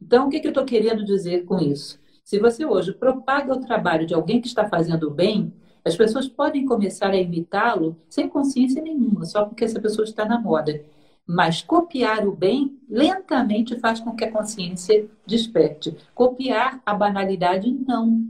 [0.00, 1.98] Então, o que, que eu estou querendo dizer com isso?
[2.22, 5.52] Se você hoje propaga o trabalho de alguém que está fazendo bem,
[5.84, 10.40] as pessoas podem começar a imitá-lo sem consciência nenhuma, só porque essa pessoa está na
[10.40, 10.84] moda.
[11.26, 15.96] Mas copiar o bem lentamente faz com que a consciência desperte.
[16.14, 18.24] Copiar a banalidade, não.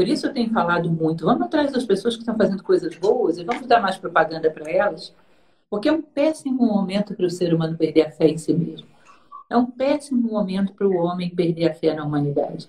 [0.00, 3.36] Por isso eu tenho falado muito, vamos atrás das pessoas que estão fazendo coisas boas
[3.36, 5.14] e vamos dar mais propaganda para elas,
[5.68, 8.86] porque é um péssimo momento para o ser humano perder a fé em si mesmo.
[9.50, 12.66] É um péssimo momento para o homem perder a fé na humanidade.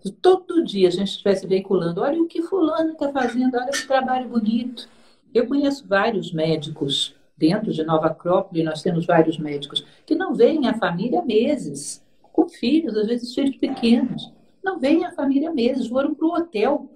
[0.00, 3.86] Se todo dia a gente estivesse veiculando, olha o que fulano está fazendo, olha que
[3.86, 4.88] trabalho bonito.
[5.32, 10.66] Eu conheço vários médicos dentro de Nova Acrópole, nós temos vários médicos que não veem
[10.66, 14.34] a família há meses, com filhos, às vezes filhos pequenos.
[14.64, 16.88] Não vem a família mesmo, foram para o hotel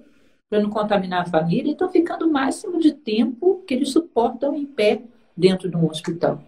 [0.48, 4.54] para não contaminar a família e estão ficando o máximo de tempo que eles suportam
[4.54, 5.02] em pé
[5.37, 6.42] dentro de um hospital.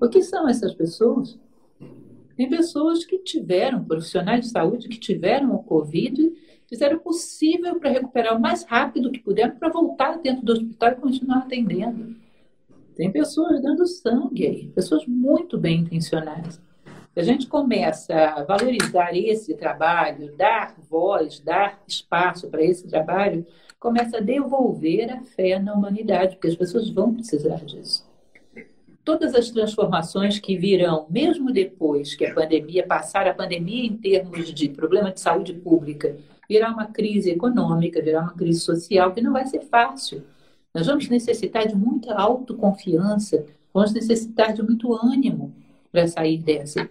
[0.00, 1.36] O que são essas pessoas?
[2.36, 6.32] Tem pessoas que tiveram, profissionais de saúde que tiveram o Covid,
[6.68, 10.92] fizeram o possível para recuperar o mais rápido que puderam para voltar dentro do hospital
[10.92, 12.14] e continuar atendendo.
[12.94, 16.60] Tem pessoas dando sangue aí, pessoas muito bem intencionadas.
[17.18, 23.44] Se a gente começa a valorizar esse trabalho, dar voz, dar espaço para esse trabalho,
[23.80, 28.08] começa a devolver a fé na humanidade, porque as pessoas vão precisar disso.
[29.02, 34.54] Todas as transformações que virão, mesmo depois que a pandemia passar, a pandemia em termos
[34.54, 36.16] de problema de saúde pública,
[36.48, 40.22] virar uma crise econômica, virar uma crise social, que não vai ser fácil.
[40.72, 45.52] Nós vamos necessitar de muita autoconfiança, vamos necessitar de muito ânimo
[45.90, 46.88] para sair dessa.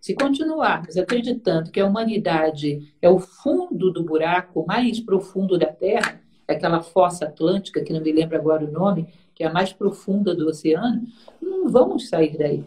[0.00, 6.20] Se continuarmos acreditando que a humanidade é o fundo do buraco mais profundo da Terra,
[6.46, 10.34] aquela fossa atlântica, que não me lembro agora o nome, que é a mais profunda
[10.34, 11.02] do oceano,
[11.42, 12.64] não vamos sair daí.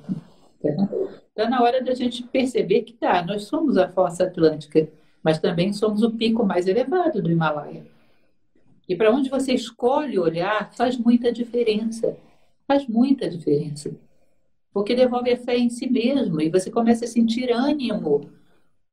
[1.30, 4.88] Está na hora da gente perceber que tá, nós somos a fossa atlântica,
[5.24, 7.86] mas também somos o pico mais elevado do Himalaia.
[8.88, 12.18] E para onde você escolhe olhar faz muita diferença.
[12.68, 13.92] Faz muita diferença
[14.74, 18.30] porque devolve a fé em si mesmo e você começa a sentir ânimo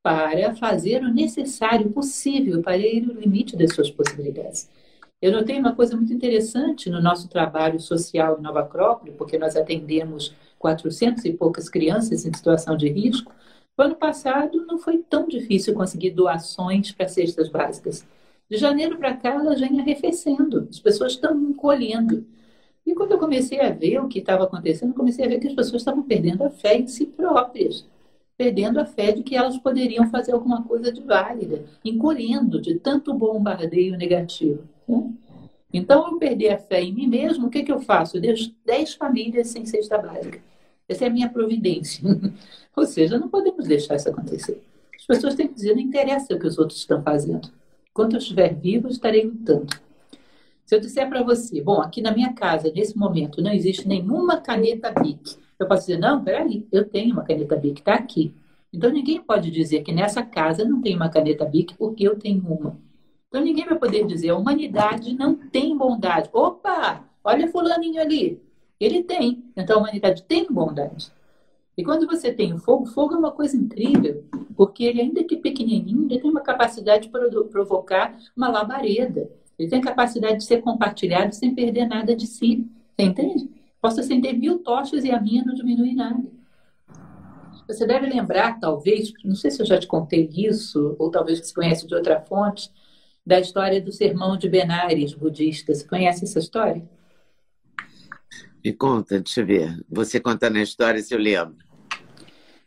[0.02, 4.68] para fazer o necessário, possível, para ir no limite das suas possibilidades.
[5.20, 9.56] Eu notei uma coisa muito interessante no nosso trabalho social em Nova Acrópole, porque nós
[9.56, 13.32] atendemos 400 e poucas crianças em situação de risco.
[13.76, 18.06] No ano passado não foi tão difícil conseguir doações para cestas básicas.
[18.48, 22.24] De janeiro para cá, elas vêm arrefecendo, as pessoas estão encolhendo.
[22.88, 25.52] E quando eu comecei a ver o que estava acontecendo, comecei a ver que as
[25.52, 27.86] pessoas estavam perdendo a fé em si próprias.
[28.34, 33.12] perdendo a fé de que elas poderiam fazer alguma coisa de válida, encolhendo de tanto
[33.12, 34.62] bombardeio negativo.
[34.88, 35.12] Né?
[35.70, 38.16] Então, eu perder a fé em mim mesmo, o que, que eu faço?
[38.16, 40.40] Eu deixo 10 famílias sem cesta básica.
[40.88, 42.02] Essa é a minha providência.
[42.74, 44.62] Ou seja, não podemos deixar isso acontecer.
[44.98, 47.50] As pessoas têm que dizer, não interessa o que os outros estão fazendo.
[47.90, 49.76] Enquanto eu estiver vivo, eu estarei lutando.
[50.68, 54.38] Se eu disser para você, bom, aqui na minha casa, nesse momento, não existe nenhuma
[54.38, 55.38] caneta BIC.
[55.58, 58.34] Eu posso dizer, não, peraí, eu tenho uma caneta BIC, está aqui.
[58.70, 62.46] Então ninguém pode dizer que nessa casa não tem uma caneta BIC porque eu tenho
[62.46, 62.78] uma.
[63.28, 66.28] Então ninguém vai poder dizer a humanidade não tem bondade.
[66.34, 68.38] Opa, olha fulaninho ali.
[68.78, 69.42] Ele tem.
[69.56, 71.10] Então a humanidade tem bondade.
[71.78, 74.22] E quando você tem o fogo, fogo é uma coisa incrível,
[74.54, 79.30] porque ele, ainda que pequenininho, ele tem uma capacidade para provocar uma labareda.
[79.58, 82.66] Ele tem capacidade de ser compartilhado sem perder nada de si.
[82.96, 83.50] Você entende?
[83.80, 86.22] Posso acender mil tochas e a minha não diminui nada.
[87.66, 91.52] Você deve lembrar, talvez, não sei se eu já te contei isso, ou talvez você
[91.52, 92.70] conhece de outra fonte,
[93.26, 95.74] da história do sermão de Benares, budista.
[95.74, 96.82] Você conhece essa história?
[98.64, 99.84] Me conta, deixa eu ver.
[99.88, 101.67] Você contando a história se eu lembro.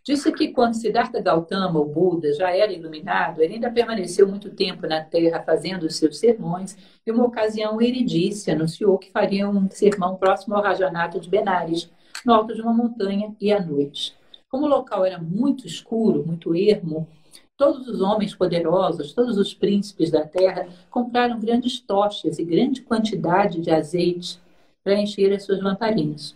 [0.04, 4.88] Disse que quando Siddhartha Gautama, o Buda, já era iluminado, ele ainda permaneceu muito tempo
[4.88, 9.70] na Terra fazendo os seus sermões, e uma ocasião ele disse, anunciou que faria um
[9.70, 11.90] sermão próximo ao Rajanato de Benares,
[12.26, 14.16] no alto de uma montanha e à noite.
[14.50, 17.08] Como o local era muito escuro, muito ermo,
[17.56, 23.62] todos os homens poderosos, todos os príncipes da terra compraram grandes tochas e grande quantidade
[23.62, 24.40] de azeite
[24.84, 26.36] para encher as suas lamparinas.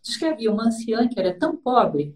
[0.00, 2.14] Diz que havia uma anciã que era tão pobre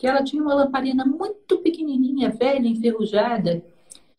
[0.00, 3.62] que ela tinha uma lamparina muito pequenininha, velha, enferrujada,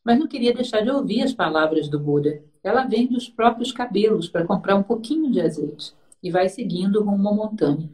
[0.05, 2.39] mas não queria deixar de ouvir as palavras do Buda.
[2.63, 5.91] Ela vende os próprios cabelos para comprar um pouquinho de azeite
[6.21, 7.89] e vai seguindo rumo à montanha.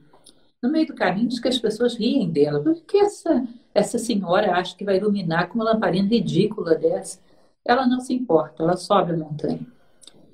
[0.61, 2.59] No meio do caminho, diz que as pessoas riem dela.
[2.61, 7.21] Por que essa, essa senhora acha que vai iluminar com uma lamparina ridícula dessa?
[7.63, 9.65] Ela não se importa, ela sobe a montanha.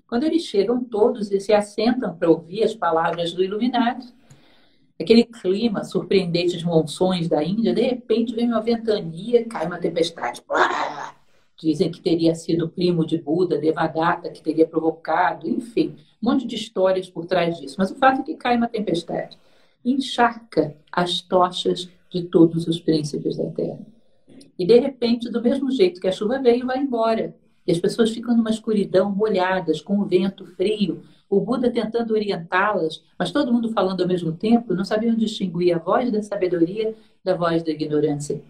[0.08, 4.08] Quando eles chegam todos e se assentam para ouvir as palavras do iluminado,
[5.04, 10.42] aquele clima surpreendente de monções da Índia, de repente vem uma ventania, cai uma tempestade.
[11.58, 16.56] Dizem que teria sido primo de Buda, Devadatta, que teria provocado, enfim, um monte de
[16.56, 17.76] histórias por trás disso.
[17.78, 19.38] Mas o fato é que cai uma tempestade,
[19.86, 23.80] encharca as tochas de todos os príncipes da terra.
[24.58, 27.36] E de repente, do mesmo jeito que a chuva veio, vai embora.
[27.66, 31.02] E as pessoas ficam numa escuridão, molhadas, com o vento frio,
[31.38, 35.80] o Buda tentando orientá-las, mas todo mundo falando ao mesmo tempo, não sabiam distinguir a
[35.80, 38.42] voz da sabedoria da voz da ignorância.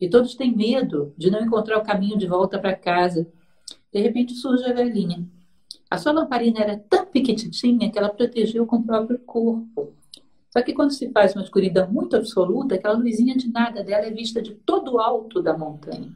[0.00, 3.26] E todos têm medo de não encontrar o caminho de volta para casa.
[3.92, 5.26] De repente surge a velhinha.
[5.90, 9.92] A sua lamparina era tão pequititinha que ela protegeu com o próprio corpo.
[10.50, 14.10] Só que quando se faz uma escuridão muito absoluta, aquela luzinha de nada dela é
[14.10, 16.12] vista de todo o alto da montanha.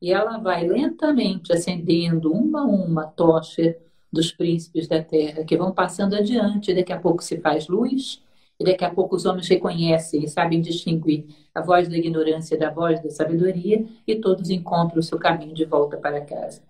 [0.00, 3.76] E ela vai lentamente acendendo uma a uma tocha
[4.14, 8.22] dos príncipes da terra, que vão passando adiante, daqui a pouco se faz luz,
[8.58, 12.70] e daqui a pouco os homens reconhecem e sabem distinguir a voz da ignorância da
[12.70, 16.62] voz da sabedoria, e todos encontram o seu caminho de volta para casa.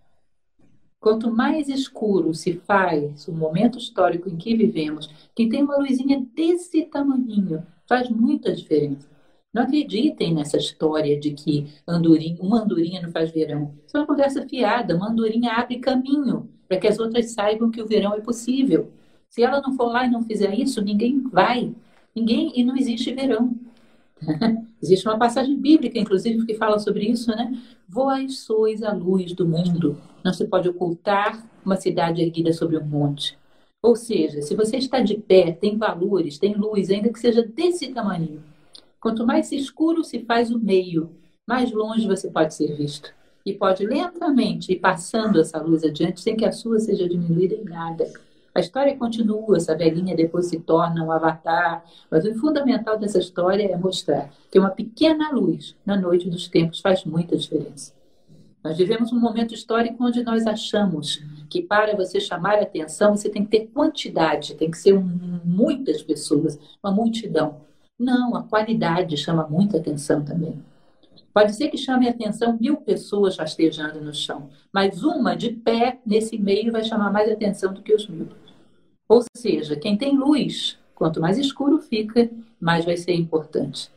[0.99, 6.27] Quanto mais escuro se faz o momento histórico em que vivemos, quem tem uma luzinha
[6.35, 9.07] desse tamanho faz muita diferença.
[9.53, 13.75] Não acreditem nessa história de que andorinha, uma andorinha não faz verão.
[13.87, 14.97] Isso é uma conversa fiada.
[14.97, 18.91] Uma andorinha abre caminho para que as outras saibam que o verão é possível.
[19.29, 21.73] Se ela não for lá e não fizer isso, ninguém vai.
[22.15, 23.57] Ninguém, e não existe verão.
[24.83, 27.57] existe uma passagem bíblica, inclusive, que fala sobre isso, né?
[27.89, 30.01] Vós sois a luz do mundo.
[30.25, 33.39] Não se pode ocultar uma cidade erguida sobre um monte.
[33.81, 37.89] Ou seja, se você está de pé, tem valores, tem luz, ainda que seja desse
[37.89, 38.43] tamanho.
[39.01, 41.11] Quanto mais escuro se faz o meio,
[41.47, 43.13] mais longe você pode ser visto
[43.45, 47.65] e pode lentamente ir passando essa luz adiante sem que a sua seja diminuída em
[47.65, 48.11] nada.
[48.55, 53.65] A história continua, essa velhinha depois se torna um avatar, mas o fundamental dessa história
[53.65, 57.93] é mostrar que uma pequena luz na noite dos tempos faz muita diferença.
[58.63, 63.45] Nós vivemos um momento histórico onde nós achamos que para você chamar atenção você tem
[63.45, 67.61] que ter quantidade, tem que ser um, muitas pessoas, uma multidão.
[67.99, 70.63] Não, a qualidade chama muita atenção também.
[71.35, 75.99] Pode ser que chame a atenção mil pessoas rastejando no chão, mas uma de pé
[76.07, 78.29] nesse meio vai chamar mais atenção do que os mil.
[79.09, 83.91] Ou seja, quem tem luz, quanto mais escuro fica, mais vai ser importante.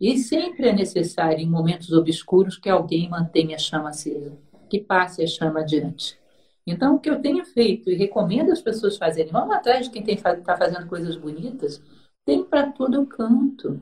[0.00, 4.36] E sempre é necessário, em momentos obscuros, que alguém mantenha a chama acesa,
[4.68, 6.18] que passe a chama adiante.
[6.66, 10.14] Então, o que eu tenho feito e recomendo as pessoas fazerem, vamos atrás de quem
[10.14, 11.80] está fazendo coisas bonitas,
[12.24, 13.80] tem para todo canto.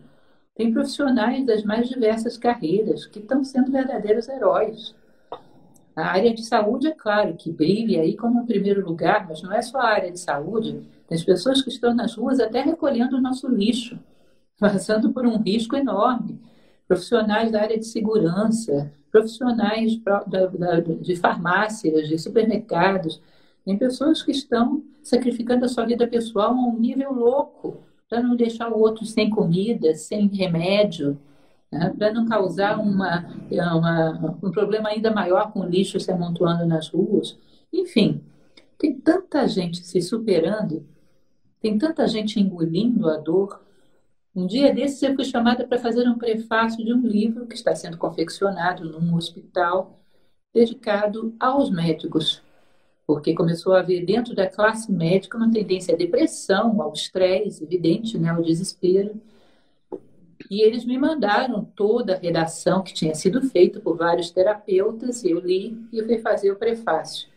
[0.59, 4.92] Tem profissionais das mais diversas carreiras que estão sendo verdadeiros heróis.
[5.94, 9.62] A área de saúde, é claro, que brilha aí como primeiro lugar, mas não é
[9.62, 10.83] só a área de saúde.
[11.07, 14.01] Tem as pessoas que estão nas ruas até recolhendo o nosso lixo,
[14.59, 16.40] passando por um risco enorme.
[16.88, 19.92] Profissionais da área de segurança, profissionais
[21.01, 23.23] de farmácias, de supermercados.
[23.64, 27.77] Tem pessoas que estão sacrificando a sua vida pessoal a um nível louco,
[28.09, 31.18] para não deixar o outro sem comida, sem remédio,
[31.71, 31.92] né?
[31.97, 36.88] para não causar uma, uma, um problema ainda maior com o lixo se amontoando nas
[36.88, 37.38] ruas.
[37.73, 38.23] Enfim,
[38.79, 40.87] tem tanta gente se superando,
[41.61, 43.61] tem tanta gente engolindo a dor.
[44.35, 47.75] Um dia desses eu fui chamada para fazer um prefácio de um livro que está
[47.75, 49.99] sendo confeccionado num hospital
[50.55, 52.42] dedicado aos médicos,
[53.09, 58.18] porque começou a haver dentro da classe médica uma tendência à depressão, ao estresse, evidente,
[58.18, 59.18] né, ao desespero.
[60.51, 65.40] E eles me mandaram toda a redação que tinha sido feita por vários terapeutas, eu
[65.40, 67.31] li e fui fazer o prefácio.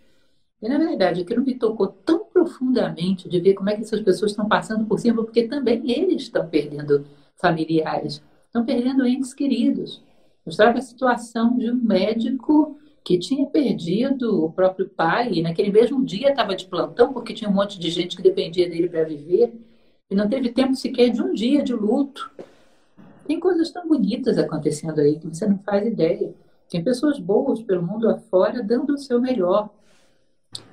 [0.62, 4.32] E, na verdade, aquilo me tocou tão profundamente de ver como é que essas pessoas
[4.32, 7.06] estão passando por cima, porque também eles estão perdendo
[7.38, 10.04] familiares, estão perdendo entes queridos.
[10.46, 12.78] Mostrava a situação de um médico
[13.12, 17.50] que tinha perdido o próprio pai, e naquele mesmo dia estava de plantão, porque tinha
[17.50, 19.54] um monte de gente que dependia dele para viver,
[20.10, 22.32] e não teve tempo sequer de um dia de luto.
[23.28, 26.34] Tem coisas tão bonitas acontecendo aí que você não faz ideia.
[26.69, 29.69] Tem pessoas boas pelo mundo afora dando o seu melhor.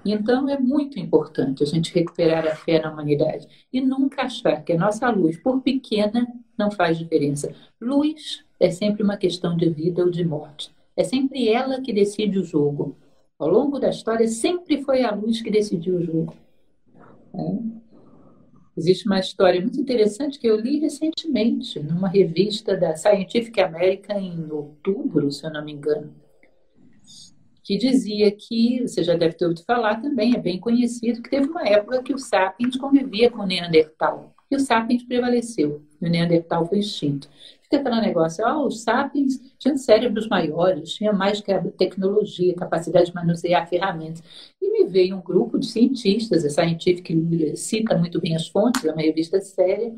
[0.05, 4.73] Então é muito importante a gente recuperar a fé na humanidade e nunca achar que
[4.73, 7.53] a nossa luz, por pequena, não faz diferença.
[7.81, 10.78] Luz é sempre uma questão de vida ou de morte.
[10.99, 12.99] É sempre ela que decide o jogo.
[13.39, 16.35] Ao longo da história, sempre foi a luz que decidiu o jogo.
[17.33, 17.59] É.
[18.77, 24.51] Existe uma história muito interessante que eu li recentemente numa revista da Scientific American em
[24.51, 26.13] outubro, se eu não me engano,
[27.63, 31.47] que dizia que, você já deve ter ouvido falar também, é bem conhecido, que teve
[31.47, 34.35] uma época que o Sapiens convivia com o Neandertal.
[34.51, 37.29] E o Sapiens prevaleceu, e o Neandertal foi extinto.
[37.71, 41.43] Fica aquele negócio, oh, os Sapiens tinham cérebros maiores, tinham mais
[41.77, 44.23] tecnologia, capacidade de manusear ferramentas.
[44.61, 48.91] E me veio um grupo de cientistas, a Scientific cita muito bem as fontes, é
[48.91, 49.95] uma revista séria,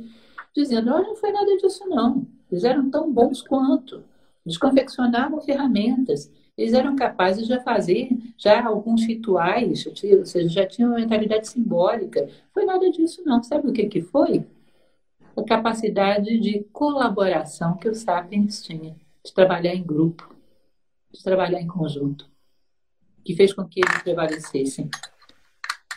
[0.53, 2.27] dizendo, olha, não foi nada disso não.
[2.51, 4.03] Eles eram tão bons quanto.
[4.45, 6.29] Eles confeccionavam ferramentas.
[6.59, 12.29] Eles eram capazes de fazer já alguns rituais, ou seja, já tinham uma mentalidade simbólica.
[12.53, 13.43] Foi nada disso não.
[13.43, 14.45] Sabe o que, que foi?
[15.37, 20.35] A capacidade de colaboração que o Sapiens tinha, de trabalhar em grupo,
[21.13, 22.29] de trabalhar em conjunto,
[23.25, 24.89] que fez com que eles prevalecessem.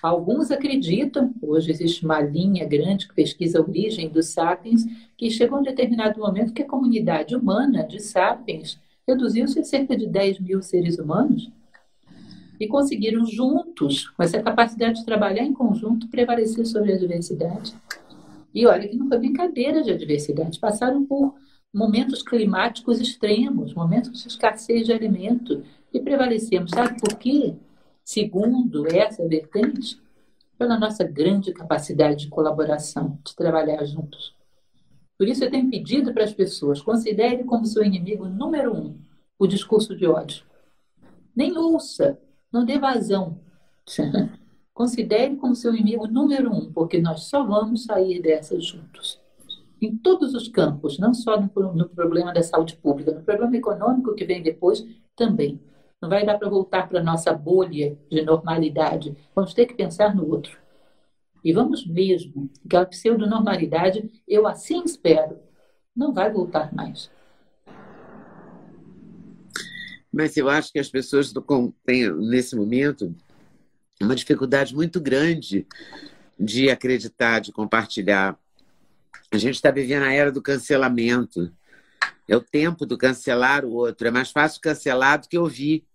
[0.02, 4.84] Alguns acreditam, hoje existe uma linha grande que pesquisa a origem dos sapiens,
[5.17, 10.08] que chegou um determinado momento que a comunidade humana de sapiens reduziu-se a cerca de
[10.08, 11.50] 10 mil seres humanos
[12.60, 17.74] e conseguiram juntos, com essa capacidade de trabalhar em conjunto, prevalecer sobre a diversidade.
[18.54, 21.36] E olha que não foi brincadeira de adversidade, passaram por
[21.74, 26.72] momentos climáticos extremos, momentos de escassez de alimento, e prevalecemos.
[26.72, 27.56] Sabe por quê?
[28.04, 30.00] Segundo essa vertente,
[30.58, 34.36] pela nossa grande capacidade de colaboração, de trabalhar juntos.
[35.18, 38.98] Por isso eu tenho pedido para as pessoas, considere como seu inimigo número um
[39.38, 40.46] o discurso de ódio.
[41.36, 42.20] Nem ouça,
[42.52, 43.39] não dê vazão.
[44.73, 49.21] Considere como seu inimigo número um, porque nós só vamos sair dessa juntos.
[49.79, 54.15] Em todos os campos, não só no, no problema da saúde pública, no problema econômico
[54.15, 54.83] que vem depois
[55.15, 55.59] também.
[56.01, 59.15] Não vai dar para voltar para a nossa bolha de normalidade.
[59.36, 60.57] Vamos ter que pensar no outro.
[61.43, 65.38] E vamos mesmo, aquela pseudo-normalidade, eu assim espero,
[65.95, 67.12] não vai voltar mais.
[70.12, 71.33] Mas eu acho que as pessoas
[71.86, 73.13] têm, nesse momento,
[74.01, 75.65] uma dificuldade muito grande
[76.39, 78.38] de acreditar, de compartilhar.
[79.32, 81.51] A gente está vivendo a era do cancelamento.
[82.28, 84.07] É o tempo do cancelar o outro.
[84.07, 85.86] É mais fácil cancelar do que ouvir.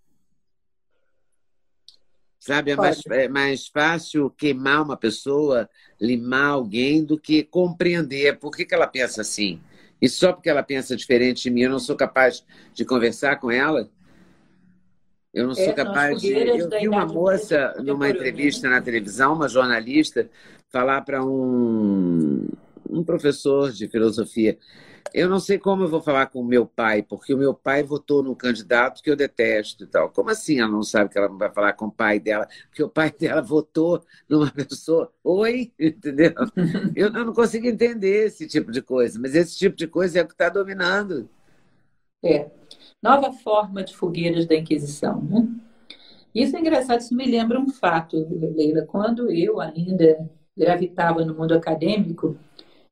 [2.39, 2.71] Sabe?
[2.71, 5.69] É mais, é mais fácil queimar uma pessoa,
[6.01, 9.61] limar alguém, do que compreender por que, que ela pensa assim.
[10.01, 13.51] E só porque ela pensa diferente de mim, eu não sou capaz de conversar com
[13.51, 13.91] ela?
[15.33, 16.33] Eu não sou é, capaz de.
[16.33, 20.29] Eu vi uma moça numa entrevista na televisão, uma jornalista,
[20.71, 22.49] falar para um,
[22.89, 24.59] um professor de filosofia.
[25.13, 27.83] Eu não sei como eu vou falar com o meu pai, porque o meu pai
[27.83, 30.11] votou num candidato que eu detesto e tal.
[30.11, 32.47] Como assim ela não sabe que ela não vai falar com o pai dela?
[32.69, 35.13] Porque o pai dela votou numa pessoa.
[35.25, 35.73] Oi?
[35.79, 36.33] Entendeu?
[36.95, 40.27] Eu não consigo entender esse tipo de coisa, mas esse tipo de coisa é o
[40.27, 41.29] que está dominando.
[42.23, 42.51] É.
[43.03, 45.23] Nova forma de fogueiras da Inquisição.
[45.23, 45.49] Né?
[46.35, 48.83] Isso é engraçado, isso me lembra um fato, Leila.
[48.83, 52.37] Quando eu ainda gravitava no mundo acadêmico,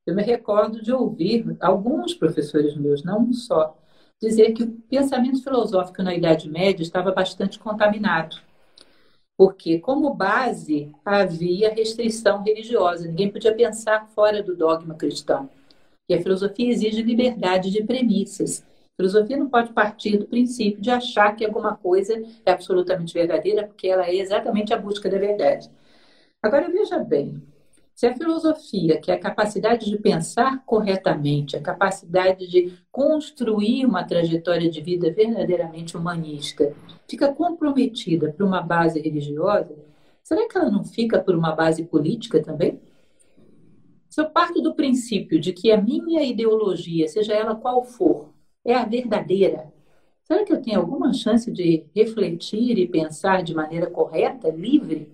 [0.05, 3.77] eu me recordo de ouvir alguns professores meus, não um só,
[4.21, 8.37] dizer que o pensamento filosófico na Idade Média estava bastante contaminado.
[9.37, 15.49] Porque, como base, havia restrição religiosa, ninguém podia pensar fora do dogma cristão.
[16.09, 18.65] E a filosofia exige liberdade de premissas.
[18.97, 23.87] Filosofia não pode partir do princípio de achar que alguma coisa é absolutamente verdadeira, porque
[23.87, 25.69] ela é exatamente a busca da verdade.
[26.41, 27.39] Agora, veja bem,
[27.93, 34.03] se a filosofia, que é a capacidade de pensar corretamente, a capacidade de construir uma
[34.03, 36.73] trajetória de vida verdadeiramente humanista,
[37.07, 39.75] fica comprometida por uma base religiosa,
[40.23, 42.81] será que ela não fica por uma base política também?
[44.09, 48.36] Se eu parto do princípio de que a minha ideologia, seja ela qual for,
[48.67, 49.71] é a verdadeira,
[50.23, 55.09] será que eu tenho alguma chance de refletir e pensar de maneira correta, livre?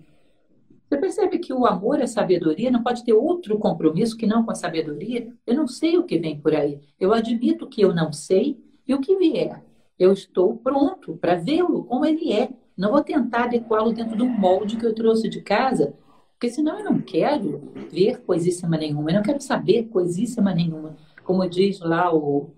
[0.88, 4.50] Você percebe que o amor à sabedoria não pode ter outro compromisso que não com
[4.50, 5.32] a sabedoria?
[5.46, 6.80] Eu não sei o que vem por aí.
[6.98, 9.62] Eu admito que eu não sei e o que vier.
[9.96, 12.50] Eu estou pronto para vê-lo como ele é.
[12.76, 15.94] Não vou tentar adequá-lo dentro do molde que eu trouxe de casa,
[16.32, 20.96] porque senão eu não quero ver coisíssima nenhuma, eu não quero saber coisíssima nenhuma.
[21.22, 22.50] Como diz lá o,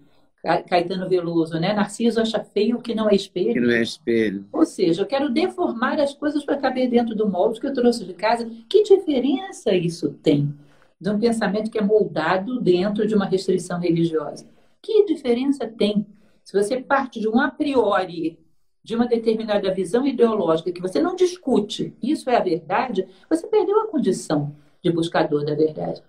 [0.42, 1.72] Caetano Veloso, né?
[1.72, 3.54] Narciso acha feio o que não é espelho.
[3.54, 4.46] Que não é espelho.
[4.52, 8.04] Ou seja, eu quero deformar as coisas para caber dentro do molde que eu trouxe
[8.04, 8.48] de casa.
[8.68, 10.54] Que diferença isso tem
[11.00, 14.46] de um pensamento que é moldado dentro de uma restrição religiosa?
[14.80, 16.06] Que diferença tem
[16.46, 18.38] se você parte de um a priori
[18.80, 23.80] de uma determinada visão ideológica que você não discute, isso é a verdade, você perdeu
[23.80, 26.00] a condição de buscador da verdade.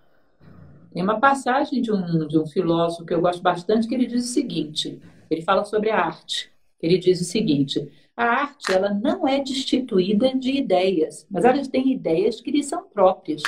[0.94, 4.26] Tem uma passagem de um, de um filósofo que eu gosto bastante que ele diz
[4.26, 6.52] o seguinte: ele fala sobre a arte.
[6.82, 11.92] Ele diz o seguinte: a arte ela não é destituída de ideias, mas elas têm
[11.92, 13.44] ideias que lhe são próprias.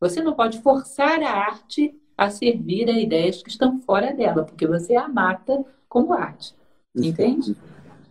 [0.00, 4.66] Você não pode forçar a arte a servir a ideias que estão fora dela, porque
[4.66, 6.54] você a mata como arte.
[6.96, 7.56] Entende?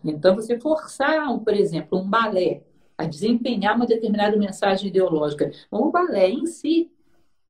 [0.04, 2.62] Então, você forçar, por exemplo, um balé
[2.98, 6.90] a desempenhar uma determinada mensagem ideológica, o balé em si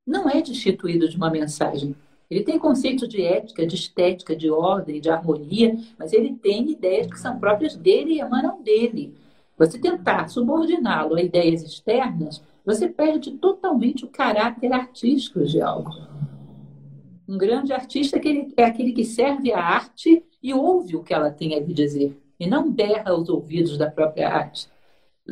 [0.08, 1.94] não é destituído de uma mensagem.
[2.32, 7.08] Ele tem conceitos de ética, de estética, de ordem, de harmonia, mas ele tem ideias
[7.08, 9.14] que são próprias dele e emanam dele.
[9.58, 15.92] Você tentar subordiná-lo a ideias externas, você perde totalmente o caráter artístico de algo.
[17.28, 18.20] Um grande artista
[18.56, 22.18] é aquele que serve a arte e ouve o que ela tem a lhe dizer,
[22.40, 24.70] e não berra aos ouvidos da própria arte.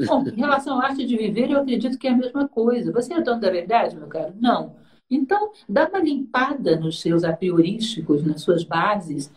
[0.08, 2.92] Bom, em relação à arte de viver, eu acredito que é a mesma coisa.
[2.92, 4.34] Você é dono da verdade, meu caro?
[4.40, 4.76] Não.
[5.10, 9.32] Então, dá uma limpada nos seus apriorísticos, nas suas bases,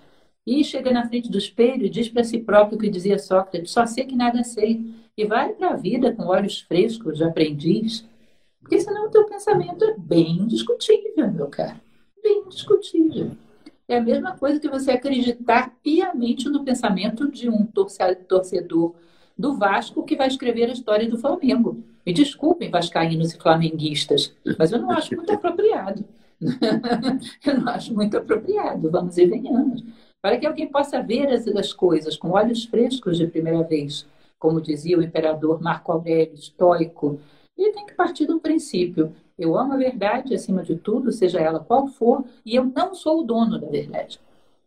[0.46, 3.70] e chega na frente do espelho e diz para si próprio o que dizia Sócrates:
[3.70, 4.94] só sei que nada sei.
[5.16, 8.09] E vai para a vida com olhos frescos de aprendiz.
[8.61, 11.80] Porque senão o teu pensamento é bem discutível, meu caro.
[12.22, 13.32] Bem discutível.
[13.88, 18.94] É a mesma coisa que você acreditar piamente no pensamento de um torcedor
[19.39, 21.78] do Vasco que vai escrever a história do Flamengo.
[22.05, 26.05] Me desculpem, vascaínos e flamenguistas, mas eu não acho muito apropriado.
[27.47, 29.84] eu não acho muito apropriado, vamos e venhamos.
[30.20, 34.07] Para que alguém possa ver as, as coisas com olhos frescos de primeira vez,
[34.39, 37.20] como dizia o imperador Marco Aurélio, estoico,
[37.57, 39.12] ele tem que partir um princípio.
[39.39, 43.20] Eu amo a verdade acima de tudo, seja ela qual for, e eu não sou
[43.20, 44.20] o dono da verdade.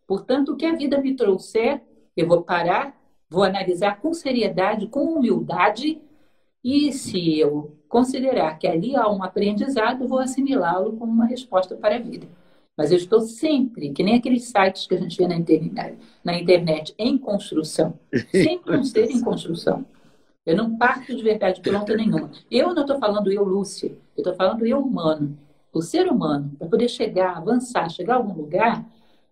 [0.06, 1.82] Portanto, o que a vida me trouxer,
[2.16, 3.01] eu vou parar
[3.32, 5.98] Vou analisar com seriedade, com humildade,
[6.62, 11.96] e se eu considerar que ali há um aprendizado, vou assimilá-lo como uma resposta para
[11.96, 12.26] a vida.
[12.76, 16.38] Mas eu estou sempre, que nem aqueles sites que a gente vê na internet, na
[16.38, 17.98] internet em construção.
[18.30, 19.86] Sempre um ser em construção.
[20.44, 22.30] Eu não parto de verdade pronta nenhuma.
[22.50, 23.92] Eu não estou falando eu, Lúcia.
[24.14, 25.38] Eu estou falando eu, humano.
[25.72, 28.84] O ser humano, para poder chegar, avançar, chegar a algum lugar,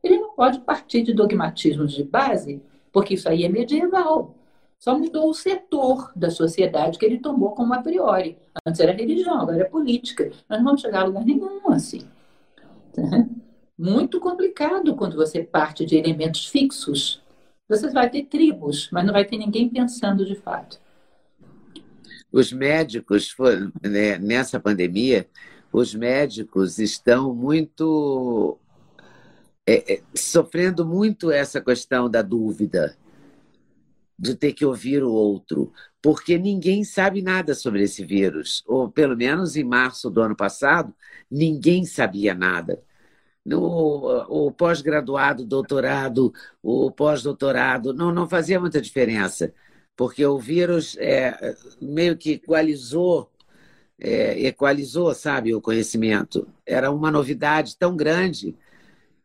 [0.02, 2.62] ele não pode partir de dogmatismos de base
[2.92, 4.34] porque isso aí é medieval.
[4.78, 8.38] Só mudou o setor da sociedade que ele tomou como a priori.
[8.66, 10.30] Antes era religião, agora é política.
[10.48, 12.00] Nós não vamos chegar a lugar nenhum assim.
[12.94, 13.02] Tá?
[13.78, 17.22] Muito complicado quando você parte de elementos fixos.
[17.68, 20.80] Você vai ter tribos, mas não vai ter ninguém pensando de fato.
[22.32, 23.34] Os médicos
[23.82, 25.26] né, nessa pandemia
[25.72, 28.58] os médicos estão muito
[29.66, 32.96] é, é, sofrendo muito essa questão da dúvida,
[34.18, 39.16] de ter que ouvir o outro, porque ninguém sabe nada sobre esse vírus, ou pelo
[39.16, 40.94] menos em março do ano passado,
[41.30, 42.82] ninguém sabia nada.
[43.44, 46.32] No, o pós-graduado, doutorado,
[46.62, 49.54] o pós-doutorado, não, não fazia muita diferença,
[49.96, 53.30] porque o vírus é, meio que equalizou,
[53.98, 56.46] é, equalizou, sabe, o conhecimento.
[56.66, 58.56] Era uma novidade tão grande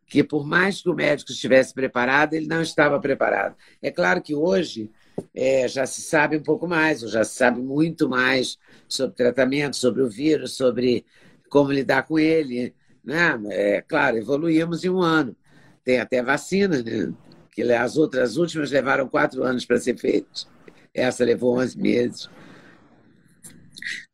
[0.06, 3.56] que por mais que o médico estivesse preparado, ele não estava preparado.
[3.82, 4.90] É claro que hoje
[5.34, 8.56] é, já se sabe um pouco mais, já se sabe muito mais
[8.88, 11.04] sobre tratamento, sobre o vírus, sobre
[11.50, 12.74] como lidar com ele.
[13.04, 13.38] Né?
[13.50, 15.36] É claro, evoluímos em um ano.
[15.84, 17.12] Tem até vacina, né?
[17.50, 20.46] que as outras as últimas levaram quatro anos para ser feitas.
[20.94, 22.30] Essa levou 11 meses.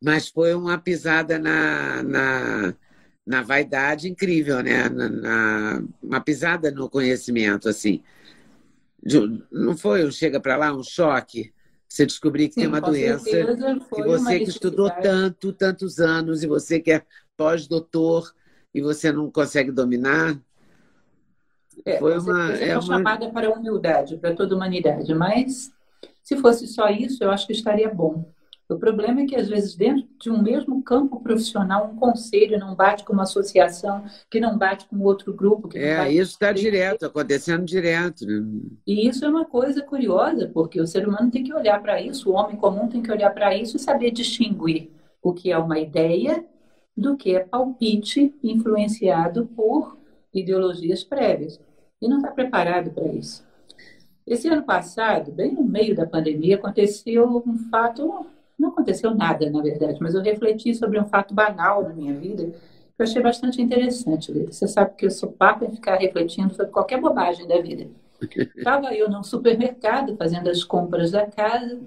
[0.01, 2.75] Mas foi uma pisada na, na,
[3.25, 4.89] na vaidade incrível, né?
[4.89, 8.01] Na, na, uma pisada no conhecimento, assim.
[9.51, 11.53] Não foi um chega para lá, um choque?
[11.87, 13.29] Você descobrir que Sim, tem uma doença
[13.93, 17.03] que você que estudou tanto, tantos anos, e você que é
[17.37, 18.33] pós-doutor
[18.73, 20.39] e você não consegue dominar.
[21.85, 25.13] É, foi uma, é, uma chamada para a humildade, para toda a humanidade.
[25.13, 25.71] Mas
[26.23, 28.31] se fosse só isso, eu acho que estaria bom.
[28.69, 32.75] O problema é que, às vezes, dentro de um mesmo campo profissional, um conselho não
[32.75, 35.69] bate com uma associação, que não bate com outro grupo.
[35.77, 38.25] é, isso está direto, acontecendo direto.
[38.25, 38.61] Né?
[38.87, 42.31] E isso é uma coisa curiosa, porque o ser humano tem que olhar para isso,
[42.31, 44.89] o homem comum tem que olhar para isso e saber distinguir
[45.21, 46.45] o que é uma ideia
[46.95, 49.97] do que é palpite influenciado por
[50.33, 51.59] ideologias prévias.
[52.01, 53.45] E não está preparado para isso.
[54.25, 58.25] Esse ano passado, bem no meio da pandemia, aconteceu um fato
[58.57, 62.45] não aconteceu nada, na verdade, mas eu refleti sobre um fato banal da minha vida
[62.95, 64.31] que eu achei bastante interessante.
[64.31, 67.89] Você sabe que eu sou papa em ficar refletindo sobre qualquer bobagem da vida.
[68.55, 71.81] Estava eu num supermercado fazendo as compras da casa,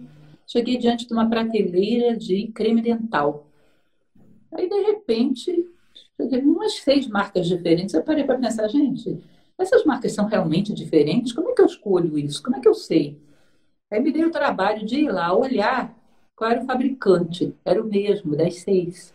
[0.46, 3.46] cheguei diante de uma prateleira de creme dental.
[4.52, 5.66] Aí, de repente,
[6.18, 7.94] umas seis marcas diferentes.
[7.94, 9.20] Eu parei para pensar, gente,
[9.58, 11.32] essas marcas são realmente diferentes?
[11.32, 12.42] Como é que eu escolho isso?
[12.42, 13.20] Como é que eu sei?
[13.90, 15.95] Aí me dei o trabalho de ir lá olhar
[16.36, 17.56] qual era o fabricante?
[17.64, 19.14] Era o mesmo, das seis.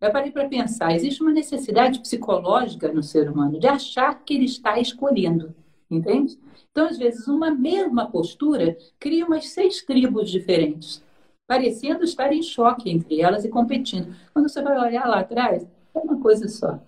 [0.00, 4.46] Eu parei para pensar, existe uma necessidade psicológica no ser humano de achar que ele
[4.46, 5.54] está escolhendo,
[5.90, 6.38] entende?
[6.70, 11.02] Então, às vezes, uma mesma postura cria umas seis tribos diferentes,
[11.46, 14.14] parecendo estar em choque entre elas e competindo.
[14.32, 16.80] Quando você vai olhar lá atrás, é uma coisa só.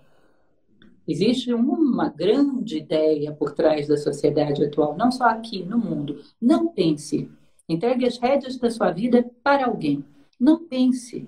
[1.05, 6.21] Existe uma grande ideia por trás da sociedade atual, não só aqui no mundo.
[6.41, 7.29] Não pense
[7.73, 10.05] Entregue as rédeas da sua vida para alguém.
[10.39, 11.27] Não pense.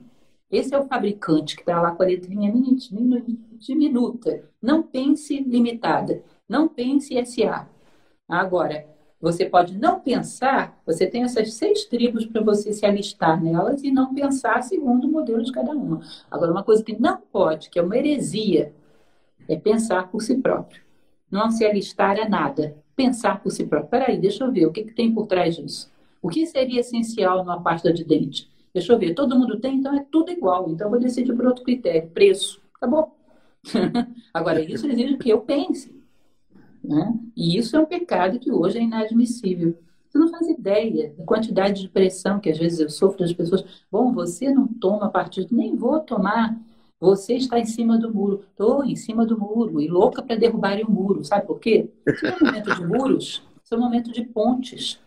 [0.52, 2.54] Esse é o fabricante que está lá com a letrinha
[3.58, 4.44] diminuta.
[4.62, 6.24] Não pense limitada.
[6.48, 7.68] Não pense SA.
[8.28, 8.86] Agora,
[9.20, 13.92] você pode não pensar, você tem essas seis tribos para você se alistar nelas e
[13.92, 16.02] não pensar segundo o modelo de cada uma.
[16.30, 18.72] Agora, uma coisa que não pode, que é uma heresia,
[19.48, 20.84] é pensar por si próprio.
[21.32, 22.78] Não se alistar a nada.
[22.96, 23.90] Pensar por si próprio.
[23.90, 25.92] Peraí, deixa eu ver o que, que tem por trás disso.
[26.26, 28.50] O que seria essencial numa pasta de dente?
[28.74, 30.72] Deixa eu ver, todo mundo tem, então é tudo igual.
[30.72, 32.60] Então vou decidir por outro critério, preço.
[32.74, 33.16] Acabou.
[34.34, 35.96] Agora, isso exige que eu pense.
[36.84, 37.14] Né?
[37.38, 39.78] E isso é um pecado que hoje é inadmissível.
[40.10, 43.64] Você não faz ideia da quantidade de pressão que às vezes eu sofro das pessoas.
[43.92, 46.60] Bom, você não toma partido, nem vou tomar.
[47.00, 48.44] Você está em cima do muro.
[48.50, 51.24] Estou em cima do muro e louca para derrubar o muro.
[51.24, 51.88] Sabe por quê?
[52.08, 55.00] Isso é um momento de muros, isso é momento de pontes.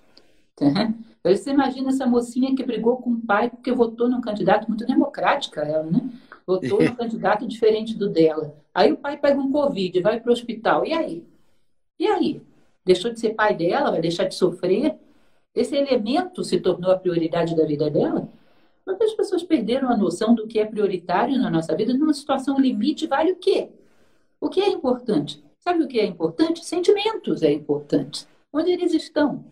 [1.37, 5.63] Você imagina essa mocinha que brigou com o pai porque votou num candidato muito democrática,
[5.63, 6.09] ela, né?
[6.47, 8.55] Votou num candidato diferente do dela.
[8.75, 10.87] Aí o pai pega um Covid, vai para o hospital.
[10.87, 11.25] E aí?
[11.99, 12.43] E aí?
[12.85, 13.91] Deixou de ser pai dela?
[13.91, 14.97] Vai deixar de sofrer?
[15.55, 18.29] Esse elemento se tornou a prioridade da vida dela?
[18.85, 21.93] Porque as pessoas perderam a noção do que é prioritário na nossa vida.
[21.93, 23.69] Numa situação limite, vale o quê?
[24.41, 25.45] O que é importante?
[25.59, 26.65] Sabe o que é importante?
[26.65, 28.27] Sentimentos é importante.
[28.53, 29.45] Onde eles estão?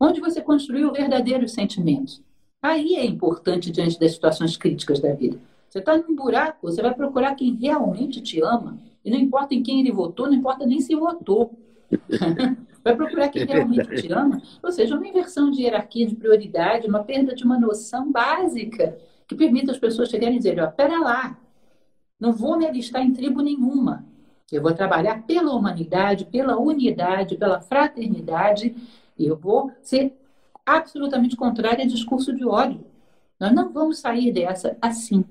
[0.00, 2.22] Onde você construiu verdadeiros sentimentos.
[2.62, 5.38] Aí é importante diante das situações críticas da vida.
[5.68, 8.78] Você está num buraco, você vai procurar quem realmente te ama.
[9.04, 11.52] E não importa em quem ele votou, não importa nem se votou.
[12.82, 14.42] vai procurar quem realmente te ama.
[14.62, 18.98] Ou seja, uma inversão de hierarquia, de prioridade, uma perda de uma noção básica
[19.28, 21.38] que permita as pessoas chegarem e dizer: ó, pera lá,
[22.18, 24.04] não vou me alistar em tribo nenhuma.
[24.50, 28.74] Eu vou trabalhar pela humanidade, pela unidade, pela fraternidade
[29.26, 30.16] eu vou ser
[30.64, 32.84] absolutamente contrária a discurso de ódio.
[33.38, 35.24] Nós não vamos sair dessa assim.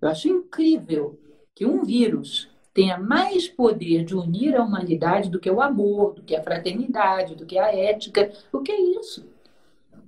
[0.00, 1.18] Eu acho incrível
[1.54, 6.22] que um vírus tenha mais poder de unir a humanidade do que o amor, do
[6.22, 8.30] que a fraternidade, do que a ética.
[8.52, 9.26] O que é isso?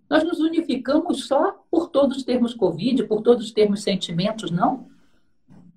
[0.08, 4.86] Nós nos unificamos só por todos termos Covid, por todos termos sentimentos, não?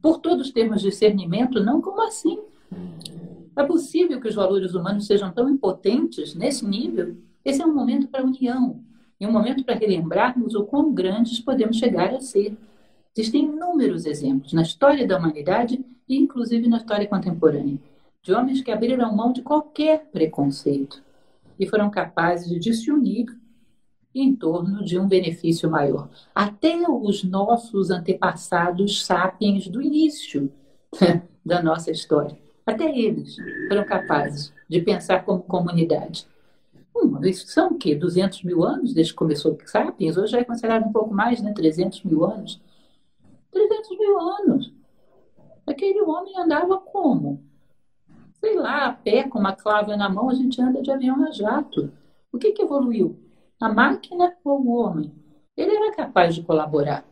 [0.02, 1.82] Por todos termos discernimento, não?
[1.82, 2.40] Como assim?
[3.56, 7.18] É possível que os valores humanos sejam tão impotentes nesse nível?
[7.44, 8.82] Esse é um momento para união
[9.20, 12.58] e um momento para relembrarmos o quão grandes podemos chegar a ser.
[13.16, 17.78] Existem inúmeros exemplos na história da humanidade e inclusive na história contemporânea,
[18.24, 21.04] de homens que abriram mão de qualquer preconceito
[21.60, 23.26] e foram capazes de se unir
[24.14, 26.10] em torno de um benefício maior.
[26.34, 30.52] Até os nossos antepassados sapiens do início
[31.46, 32.38] da nossa história,
[32.72, 33.36] até eles
[33.68, 36.28] foram capazes de pensar como comunidade.
[36.96, 37.96] Hum, isso são o quê?
[37.96, 40.18] 200 mil anos desde que começou o Sapiens?
[40.18, 41.54] Hoje já é considerado um pouco mais, né?
[41.54, 42.60] 300 mil anos.
[43.52, 44.74] 300 mil anos.
[45.66, 47.42] Aquele homem andava como?
[48.40, 51.32] Sei lá, a pé, com uma clava na mão, a gente anda de avião a
[51.32, 51.92] jato.
[52.32, 53.18] O que, que evoluiu?
[53.60, 55.12] A máquina ou o homem?
[55.56, 57.06] Ele era capaz de colaborar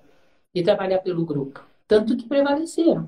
[0.53, 1.63] e trabalhar pelo grupo.
[1.87, 3.07] Tanto que prevaleceram.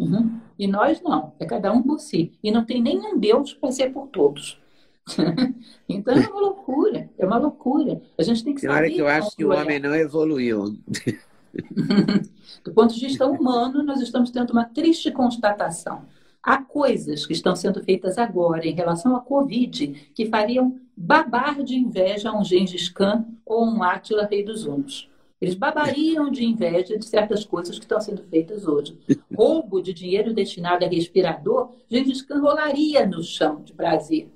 [0.00, 0.40] Uhum.
[0.58, 1.32] E nós não.
[1.38, 2.32] É cada um por si.
[2.42, 4.58] E não tem nenhum Deus para ser por todos.
[5.88, 7.10] então é uma loucura.
[7.18, 8.00] É uma loucura.
[8.16, 8.72] A gente tem que saber.
[8.72, 10.76] Tem hora que eu acho que o homem não evoluiu.
[12.64, 16.02] Do ponto de vista humano, nós estamos tendo uma triste constatação.
[16.42, 21.76] Há coisas que estão sendo feitas agora em relação à Covid que fariam babar de
[21.76, 25.09] inveja um Gengis Khan ou um Átila Rei dos Hunos.
[25.40, 28.98] Eles babariam de inveja de certas coisas que estão sendo feitas hoje.
[29.34, 33.72] Roubo de dinheiro destinado a respirador, Gengis Khan rolaria no chão de.
[33.72, 34.28] Porque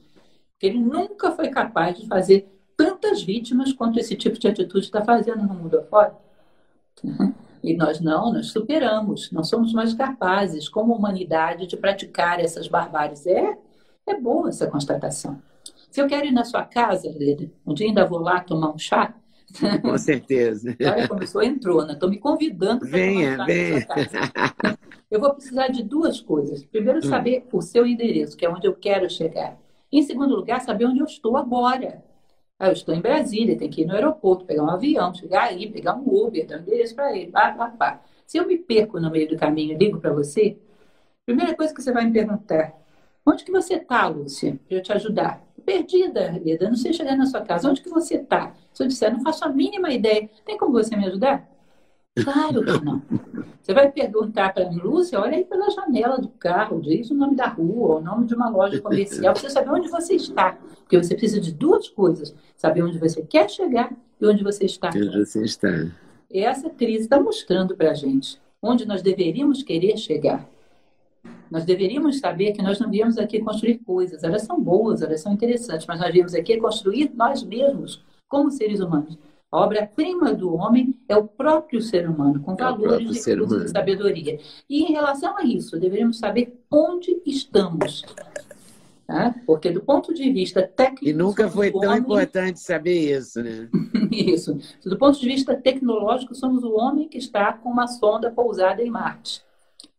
[0.63, 5.43] ele nunca foi capaz de fazer tantas vítimas quanto esse tipo de atitude está fazendo
[5.43, 6.17] no mundo afora.
[7.63, 13.27] E nós não, nós superamos, não somos mais capazes, como humanidade, de praticar essas barbáries.
[13.27, 13.59] É,
[14.07, 15.41] é boa essa constatação.
[15.91, 18.79] Se eu quero ir na sua casa, Leda, um dia ainda vou lá tomar um
[18.79, 19.15] chá.
[19.83, 20.77] Com certeza.
[20.81, 21.93] Olha, começou, entrou, né?
[21.93, 23.87] Estou me convidando para venha, venha.
[25.11, 26.65] Eu vou precisar de duas coisas.
[26.65, 27.03] Primeiro, hum.
[27.03, 27.59] saber hum.
[27.59, 29.59] o seu endereço, que é onde eu quero chegar.
[29.93, 32.03] Em segundo lugar, saber onde eu estou agora.
[32.59, 35.71] Ah, eu estou em Brasília, tenho que ir no aeroporto, pegar um avião, chegar aí,
[35.71, 38.03] pegar um Uber, dar um endereço para ele, pá, pá, pá.
[38.27, 40.57] Se eu me perco no meio do caminho e ligo para você,
[41.27, 42.73] primeira coisa que você vai me perguntar,
[43.27, 45.43] onde que você está, Lúcia, para eu te ajudar?
[45.65, 48.53] Perdida, Leda, não sei chegar na sua casa, onde que você está?
[48.73, 51.49] Se eu disser, não faço a mínima ideia, tem como você me ajudar?
[52.23, 53.03] Claro que não.
[53.61, 57.35] Você vai perguntar para a Lúcia, olha aí pela janela do carro, diz o nome
[57.35, 60.53] da rua, o nome de uma loja comercial, para você saber onde você está.
[60.81, 64.89] Porque você precisa de duas coisas: saber onde você quer chegar e onde você está.
[64.89, 65.69] Onde você está.
[66.33, 70.49] Essa crise está mostrando para a gente onde nós deveríamos querer chegar.
[71.55, 74.25] Nós deveríamos saber que nós não viemos aqui construir coisas.
[74.25, 78.81] Elas são boas, elas são interessantes, mas nós viemos aqui construir nós mesmos, como seres
[78.81, 79.17] humanos.
[79.53, 84.41] A obra-prima do homem é o próprio ser humano, com é valores e sabedoria.
[84.69, 88.03] E em relação a isso, deveríamos saber onde estamos.
[89.07, 89.33] Tá?
[89.47, 91.07] Porque do ponto de vista técnico.
[91.07, 91.99] E nunca foi tão homem...
[91.99, 93.69] importante saber isso, né?
[94.11, 94.59] isso.
[94.85, 98.91] Do ponto de vista tecnológico, somos o homem que está com uma sonda pousada em
[98.91, 99.45] Marte.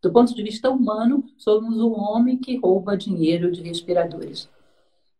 [0.05, 4.47] Do ponto de vista humano, somos o homem que rouba dinheiro de respiradores.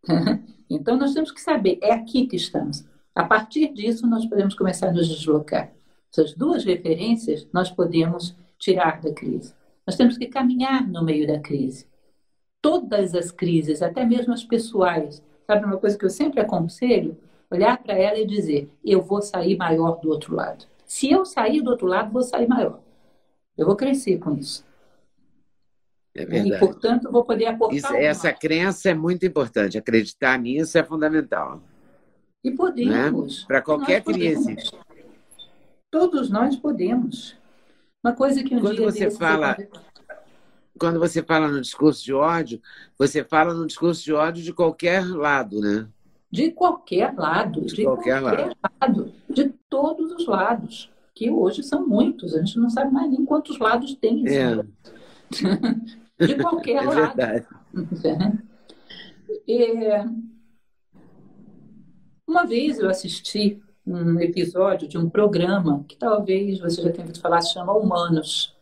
[0.70, 2.86] então, nós temos que saber, é aqui que estamos.
[3.16, 5.72] A partir disso, nós podemos começar a nos deslocar.
[6.14, 9.56] Essas duas referências nós podemos tirar da crise.
[9.88, 11.88] Nós temos que caminhar no meio da crise.
[12.62, 17.18] Todas as crises, até mesmo as pessoais, sabe uma coisa que eu sempre aconselho?
[17.50, 20.68] Olhar para ela e dizer: eu vou sair maior do outro lado.
[20.86, 22.80] Se eu sair do outro lado, vou sair maior.
[23.58, 24.64] Eu vou crescer com isso.
[26.16, 26.56] É verdade.
[26.56, 27.78] E, portanto, vou poder aportar.
[27.78, 29.78] Isso, essa crença é muito importante.
[29.78, 31.62] Acreditar nisso é fundamental.
[32.44, 33.40] E podemos.
[33.42, 33.46] Né?
[33.48, 34.56] Para qualquer crise.
[35.92, 37.36] Todos nós podemos.
[38.04, 39.58] Uma coisa que um quando dia você fala
[40.78, 42.62] quando você fala no discurso de ódio,
[42.98, 45.88] você fala no discurso de ódio de qualquer lado, né?
[46.30, 48.58] De qualquer lado, de, de qualquer, qualquer lado.
[48.82, 53.24] lado, de todos os lados, que hoje são muitos, a gente não sabe mais nem
[53.24, 54.26] quantos lados tem.
[54.28, 54.62] É.
[56.20, 57.16] de qualquer é lado.
[57.16, 57.48] Verdade.
[59.48, 60.06] É,
[62.28, 67.22] uma vez eu assisti um episódio de um programa que talvez você já tenha ouvido
[67.22, 68.56] falar, se chama Humanos.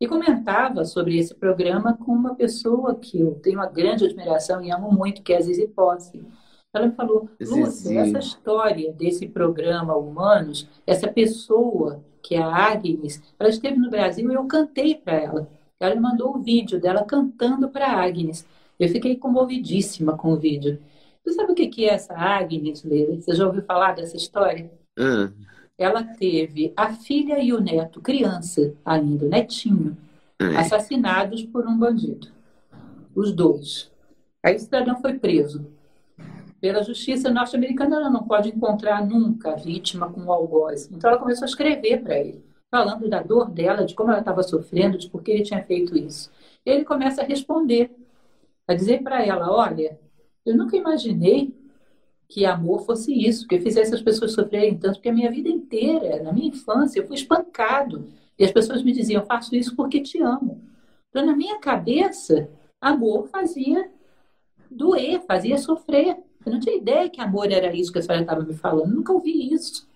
[0.00, 4.70] E comentava sobre esse programa com uma pessoa que eu tenho uma grande admiração e
[4.70, 6.24] amo muito, que é a Zizi Posse.
[6.72, 13.22] Ela me falou, Lúcia, essa história desse programa Humanos, essa pessoa que é a Agnes,
[13.38, 15.57] ela esteve no Brasil e eu cantei para ela.
[15.80, 18.46] Ela me mandou o vídeo dela cantando para a Agnes.
[18.78, 20.80] Eu fiquei comovidíssima com o vídeo.
[21.24, 23.20] Você sabe o que é essa Agnes, Leila?
[23.20, 24.70] Você já ouviu falar dessa história?
[24.98, 25.32] Uhum.
[25.76, 29.96] Ela teve a filha e o neto, criança ainda, netinho,
[30.56, 32.28] assassinados por um bandido.
[33.14, 33.90] Os dois.
[34.44, 35.66] Aí o cidadão foi preso.
[36.60, 40.90] Pela justiça norte-americana, ela não pode encontrar nunca a vítima com o algoz.
[40.90, 44.42] Então, ela começou a escrever para ele, falando da dor dela, de como ela estava
[44.42, 46.30] sofrendo, de por que ele tinha feito isso.
[46.64, 47.90] Ele começa a responder,
[48.66, 49.98] a dizer para ela: Olha,
[50.44, 51.54] eu nunca imaginei
[52.28, 56.22] que amor fosse isso, que fizesse as pessoas sofrerem tanto, porque a minha vida inteira,
[56.22, 58.06] na minha infância, eu fui espancado.
[58.38, 60.62] E as pessoas me diziam: Faço isso porque te amo.
[61.08, 62.50] Então, na minha cabeça,
[62.80, 63.90] amor fazia
[64.70, 66.16] doer, fazia sofrer.
[66.44, 69.12] Eu não tinha ideia que amor era isso que a senhora estava me falando, nunca
[69.12, 69.87] ouvi isso.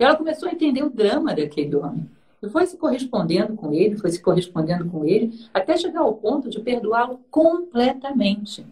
[0.00, 2.10] E ela começou a entender o drama daquele homem.
[2.42, 6.50] E foi se correspondendo com ele, foi se correspondendo com ele, até chegar ao ponto
[6.50, 8.66] de perdoá-lo completamente.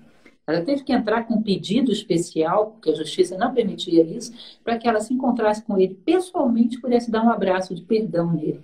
[0.47, 4.33] Ela teve que entrar com um pedido especial, porque a justiça não permitia isso,
[4.65, 8.33] para que ela se encontrasse com ele pessoalmente e pudesse dar um abraço de perdão
[8.33, 8.61] nele.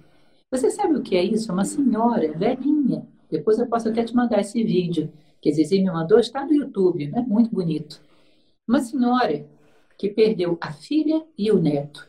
[0.50, 1.50] Você sabe o que é isso?
[1.50, 3.06] É uma senhora velhinha.
[3.30, 6.52] Depois eu posso até te mandar esse vídeo que a Zizi me mandou, está no
[6.52, 8.00] YouTube, é muito bonito.
[8.66, 9.46] Uma senhora
[9.96, 12.07] que perdeu a filha e o neto.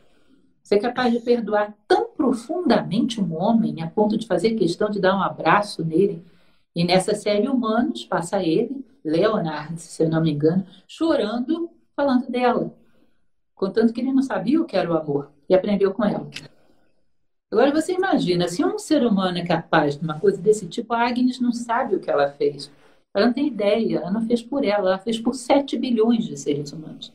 [0.70, 5.00] Você é capaz de perdoar tão profundamente um homem a ponto de fazer questão de
[5.00, 6.24] dar um abraço nele?
[6.76, 12.72] E nessa série Humanos, passa ele, Leonard, se eu não me engano, chorando, falando dela,
[13.56, 16.30] contando que ele não sabia o que era o amor e aprendeu com ela.
[17.52, 21.08] Agora você imagina, se um ser humano é capaz de uma coisa desse tipo, a
[21.08, 22.72] Agnes não sabe o que ela fez.
[23.12, 26.38] Ela não tem ideia, ela não fez por ela, ela fez por 7 bilhões de
[26.38, 27.12] seres humanos.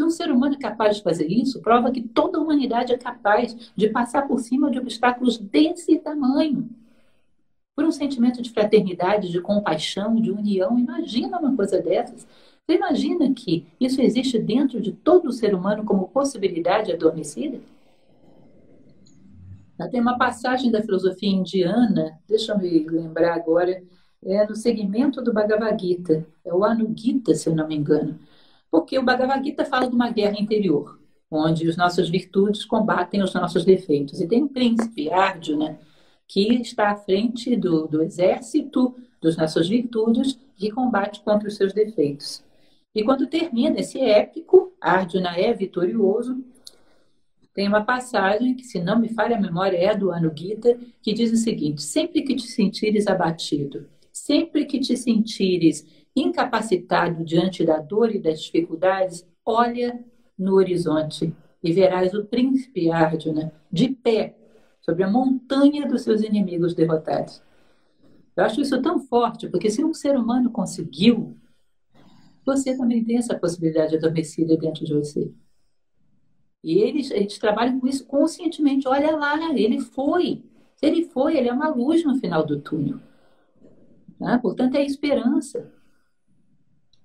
[0.00, 2.96] Se um ser humano é capaz de fazer isso, prova que toda a humanidade é
[2.96, 6.70] capaz de passar por cima de obstáculos desse tamanho.
[7.76, 10.78] Por um sentimento de fraternidade, de compaixão, de união.
[10.78, 12.26] Imagina uma coisa dessas.
[12.66, 17.60] Você imagina que isso existe dentro de todo ser humano como possibilidade adormecida?
[19.90, 23.82] Tem uma passagem da filosofia indiana, deixa eu me lembrar agora,
[24.24, 28.18] é no segmento do Bhagavad Gita, é o Anugita, se eu não me engano.
[28.70, 31.00] Porque o Bhagavad Gita fala de uma guerra interior,
[31.30, 34.20] onde as nossas virtudes combatem os nossos defeitos.
[34.20, 35.78] E tem um príncipe, Arjuna,
[36.28, 41.72] que está à frente do, do exército das nossas virtudes que combate contra os seus
[41.72, 42.42] defeitos.
[42.94, 46.44] E quando termina esse épico, Arjuna é vitorioso.
[47.52, 51.32] Tem uma passagem que, se não me falha a memória, é do Anugita, que diz
[51.32, 58.14] o seguinte: sempre que te sentires abatido Sempre que te sentires incapacitado diante da dor
[58.14, 60.04] e das dificuldades, olha
[60.38, 64.36] no horizonte e verás o príncipe Arjuna de pé
[64.80, 67.42] sobre a montanha dos seus inimigos derrotados.
[68.36, 71.36] Eu acho isso tão forte, porque se um ser humano conseguiu,
[72.44, 75.30] você também tem essa possibilidade adormecida dentro de você.
[76.62, 78.86] E eles, eles trabalham com isso conscientemente.
[78.86, 80.42] Olha lá, ele foi.
[80.80, 82.98] Ele foi, ele é uma luz no final do túnel.
[84.18, 84.38] Né?
[84.38, 85.70] Portanto, é esperança.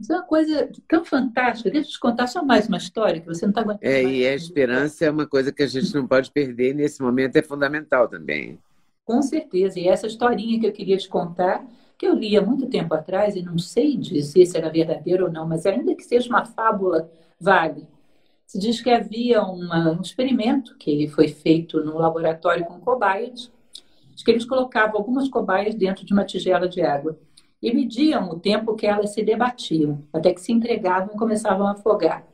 [0.06, 1.72] Isso é uma coisa tão fantástica.
[1.72, 3.92] Deixa eu te contar só mais uma história que você não está aguentando.
[3.92, 7.36] É, e a esperança é uma coisa que a gente não pode perder nesse momento,
[7.38, 8.60] é fundamental também.
[9.04, 9.80] Com certeza.
[9.80, 11.66] E essa historinha que eu queria te contar,
[11.98, 15.32] que eu li há muito tempo atrás, e não sei dizer se era verdadeira ou
[15.32, 17.10] não, mas ainda que seja uma fábula,
[17.42, 17.88] vale.
[18.46, 23.52] Se diz que havia uma, um experimento que foi feito no laboratório com cobaias,
[24.24, 27.18] que eles colocavam algumas cobaias dentro de uma tigela de água
[27.62, 31.72] e mediam o tempo que elas se debatiam, até que se entregavam e começavam a
[31.72, 32.26] afogar.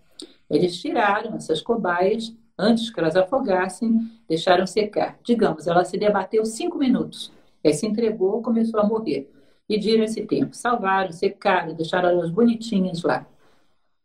[0.50, 5.18] Eles tiraram essas cobaias antes que elas afogassem, deixaram secar.
[5.24, 7.32] Digamos, ela se debateu cinco minutos,
[7.64, 9.32] aí se entregou, começou a morrer.
[9.70, 13.26] Mediram esse tempo, salvaram, secaram, deixaram elas bonitinhas lá.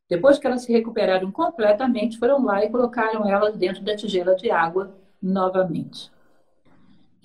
[0.08, 4.50] Depois que elas se recuperaram completamente, foram lá e colocaram elas dentro da tigela de
[4.50, 6.10] água novamente.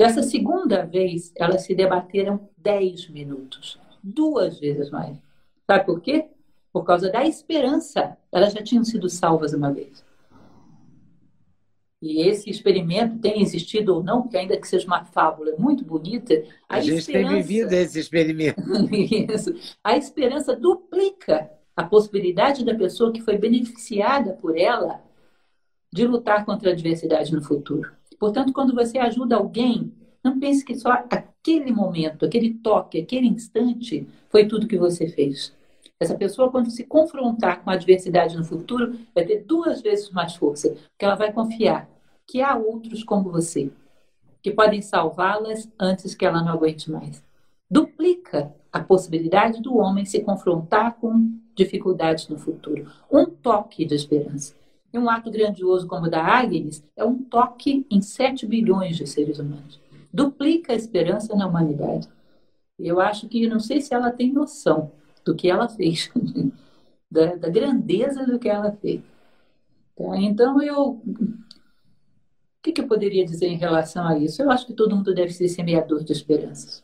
[0.02, 5.16] Dessa segunda vez, elas se debateram 10 minutos, duas vezes mais.
[5.68, 6.26] Sabe por quê?
[6.74, 8.18] Por causa da esperança.
[8.32, 10.04] Elas já tinham sido salvas uma vez.
[12.02, 16.34] E esse experimento tem existido ou não, porque ainda que seja uma fábula muito bonita,
[16.68, 17.34] a, a gente esperança...
[17.36, 18.60] tem vivido esse experimento.
[19.32, 19.54] Isso.
[19.84, 25.00] A esperança duplica a possibilidade da pessoa que foi beneficiada por ela
[25.94, 28.01] de lutar contra a adversidade no futuro.
[28.22, 29.92] Portanto, quando você ajuda alguém,
[30.24, 35.52] não pense que só aquele momento, aquele toque, aquele instante foi tudo que você fez.
[36.00, 40.36] Essa pessoa, quando se confrontar com a adversidade no futuro, vai ter duas vezes mais
[40.36, 41.90] força, porque ela vai confiar
[42.28, 43.72] que há outros como você,
[44.44, 47.24] que podem salvá-las antes que ela não aguente mais.
[47.68, 52.86] Duplica a possibilidade do homem se confrontar com dificuldades no futuro.
[53.12, 54.61] Um toque de esperança.
[54.94, 59.08] E um ato grandioso como o da Agnes é um toque em 7 bilhões de
[59.08, 59.80] seres humanos.
[60.14, 62.10] Duplica a esperança na humanidade.
[62.78, 64.92] Eu acho que, não sei se ela tem noção
[65.24, 66.12] do que ela fez,
[67.10, 69.02] da, da, grandeza do que ela fez.
[69.96, 70.18] Tá?
[70.18, 71.02] Então, eu.
[71.02, 74.42] O que, que eu poderia dizer em relação a isso?
[74.42, 76.84] Eu acho que todo mundo deve ser semeador de esperanças.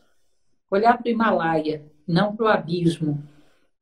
[0.70, 3.22] Olhar para o Himalaia, não para o abismo,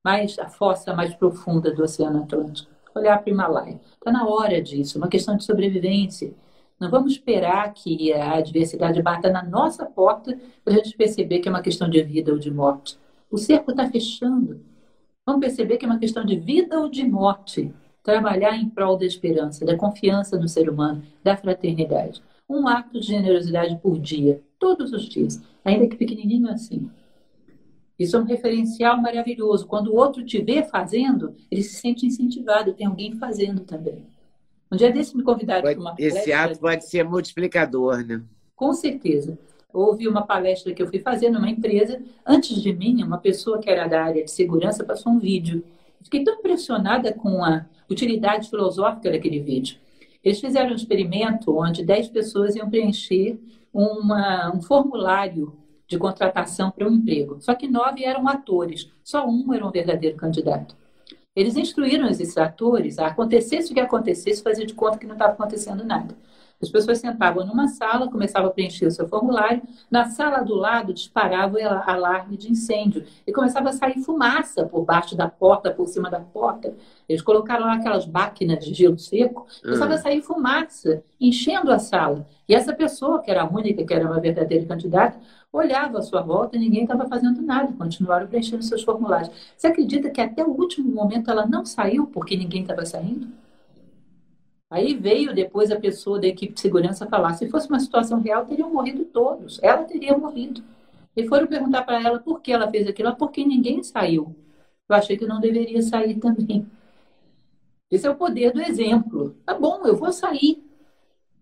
[0.04, 2.75] mas a fossa mais profunda do Oceano Atlântico.
[2.96, 3.80] Olhar para o Himalaia.
[3.92, 6.32] Está na hora disso, uma questão de sobrevivência.
[6.80, 11.48] Não vamos esperar que a adversidade bata na nossa porta para a gente perceber que
[11.48, 12.98] é uma questão de vida ou de morte.
[13.30, 14.60] O cerco está fechando.
[15.26, 17.70] Vamos perceber que é uma questão de vida ou de morte.
[18.02, 22.22] Trabalhar em prol da esperança, da confiança no ser humano, da fraternidade.
[22.48, 26.88] Um ato de generosidade por dia, todos os dias, ainda que pequenininho assim.
[27.98, 29.66] Isso é um referencial maravilhoso.
[29.66, 34.04] Quando o outro te vê fazendo, ele se sente incentivado, tem alguém fazendo também.
[34.70, 36.20] Um dia desse me convidaram para uma palestra.
[36.20, 38.22] Esse ato pode ser multiplicador, né?
[38.54, 39.38] Com certeza
[39.76, 42.00] houve uma palestra que eu fui fazer numa empresa.
[42.24, 45.62] Antes de mim, uma pessoa que era da área de segurança passou um vídeo.
[46.02, 49.76] Fiquei tão impressionada com a utilidade filosófica daquele vídeo.
[50.24, 53.38] Eles fizeram um experimento onde 10 pessoas iam preencher
[53.72, 55.52] uma, um formulário
[55.86, 57.38] de contratação para um emprego.
[57.40, 60.76] Só que nove eram atores, só um era um verdadeiro candidato.
[61.34, 65.34] Eles instruíram esses atores a acontecesse o que acontecesse, fazer de conta que não estava
[65.34, 66.16] acontecendo nada.
[66.60, 69.62] As pessoas sentavam numa sala, começavam a preencher o seu formulário.
[69.90, 74.84] Na sala do lado disparava o alarme de incêndio e começava a sair fumaça por
[74.84, 76.74] baixo da porta, por cima da porta.
[77.08, 82.26] Eles colocaram lá aquelas máquinas de gelo seco, começava a sair fumaça, enchendo a sala.
[82.48, 85.18] E essa pessoa, que era a única, que era uma verdadeira candidata,
[85.52, 89.30] olhava à sua volta e ninguém estava fazendo nada, continuaram preenchendo seus formulários.
[89.56, 93.28] Você acredita que até o último momento ela não saiu porque ninguém estava saindo?
[94.76, 98.44] Aí veio depois a pessoa da equipe de segurança falar: se fosse uma situação real,
[98.44, 99.58] teriam morrido todos.
[99.62, 100.62] Ela teria morrido.
[101.16, 103.16] E foram perguntar para ela por que ela fez aquilo.
[103.16, 104.36] Porque ninguém saiu.
[104.86, 106.66] Eu achei que não deveria sair também.
[107.90, 109.34] Esse é o poder do exemplo.
[109.46, 110.62] Tá bom, eu vou sair.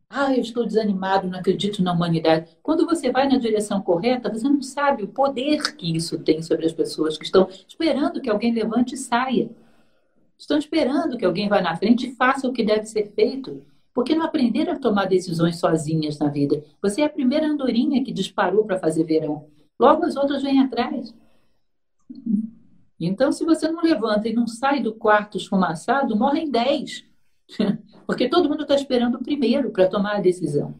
[0.09, 2.57] Ah, eu estou desanimado, não acredito na humanidade.
[2.63, 6.67] Quando você vai na direção correta, você não sabe o poder que isso tem sobre
[6.67, 9.51] as pessoas que estão esperando que alguém levante e saia.
[10.45, 13.65] Estão esperando que alguém vá na frente e faça o que deve ser feito,
[13.95, 16.63] porque não aprenderam a tomar decisões sozinhas na vida.
[16.83, 19.47] Você é a primeira andorinha que disparou para fazer verão.
[19.81, 21.15] Logo as outras vêm atrás.
[23.01, 27.07] Então, se você não levanta e não sai do quarto esfumaçado, morrem dez.
[28.07, 30.75] Porque todo mundo está esperando o primeiro para tomar a decisão.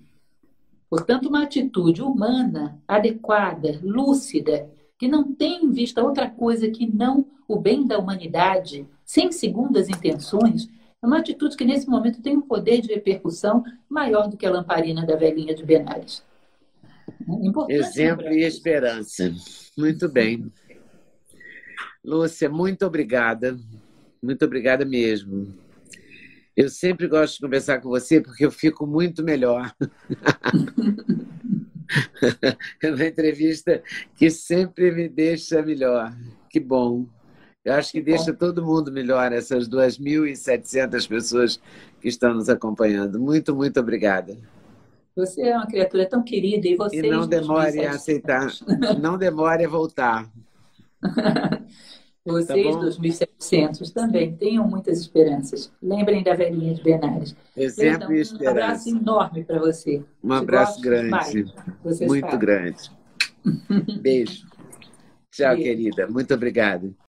[0.91, 7.25] Portanto, uma atitude humana, adequada, lúcida, que não tem em vista outra coisa que não
[7.49, 10.69] o bem da humanidade, sem segundas intenções,
[11.03, 14.51] é uma atitude que nesse momento tem um poder de repercussão maior do que a
[14.51, 16.23] lamparina da velhinha de Benares.
[17.69, 19.33] É Exemplo e esperança.
[19.77, 20.51] Muito bem.
[22.03, 23.59] Lúcia, muito obrigada.
[24.23, 25.55] Muito obrigada mesmo.
[26.57, 29.75] Eu sempre gosto de conversar com você porque eu fico muito melhor.
[32.83, 33.83] é uma entrevista
[34.17, 36.17] que sempre me deixa melhor.
[36.49, 37.07] Que bom.
[37.65, 41.61] Eu acho que deixa todo mundo melhor, essas 2.700 pessoas
[42.01, 43.19] que estão nos acompanhando.
[43.19, 44.37] Muito, muito obrigada.
[45.17, 46.99] Você é uma criatura tão querida e você.
[46.99, 48.49] E não demore a aceitar,
[49.01, 50.29] não demore a voltar.
[52.27, 55.71] Vocês, tá 2.700, também tenham muitas esperanças.
[55.83, 57.37] Lembrem da velhinha de Benares.
[57.55, 58.47] Exemplo e esperança.
[58.47, 60.03] Um abraço enorme para você.
[60.23, 61.55] Um abraço grande.
[62.07, 62.91] Muito grande.
[64.01, 64.47] Beijo.
[65.31, 65.63] Tchau, Beijo.
[65.63, 66.07] querida.
[66.07, 66.95] Muito obrigada.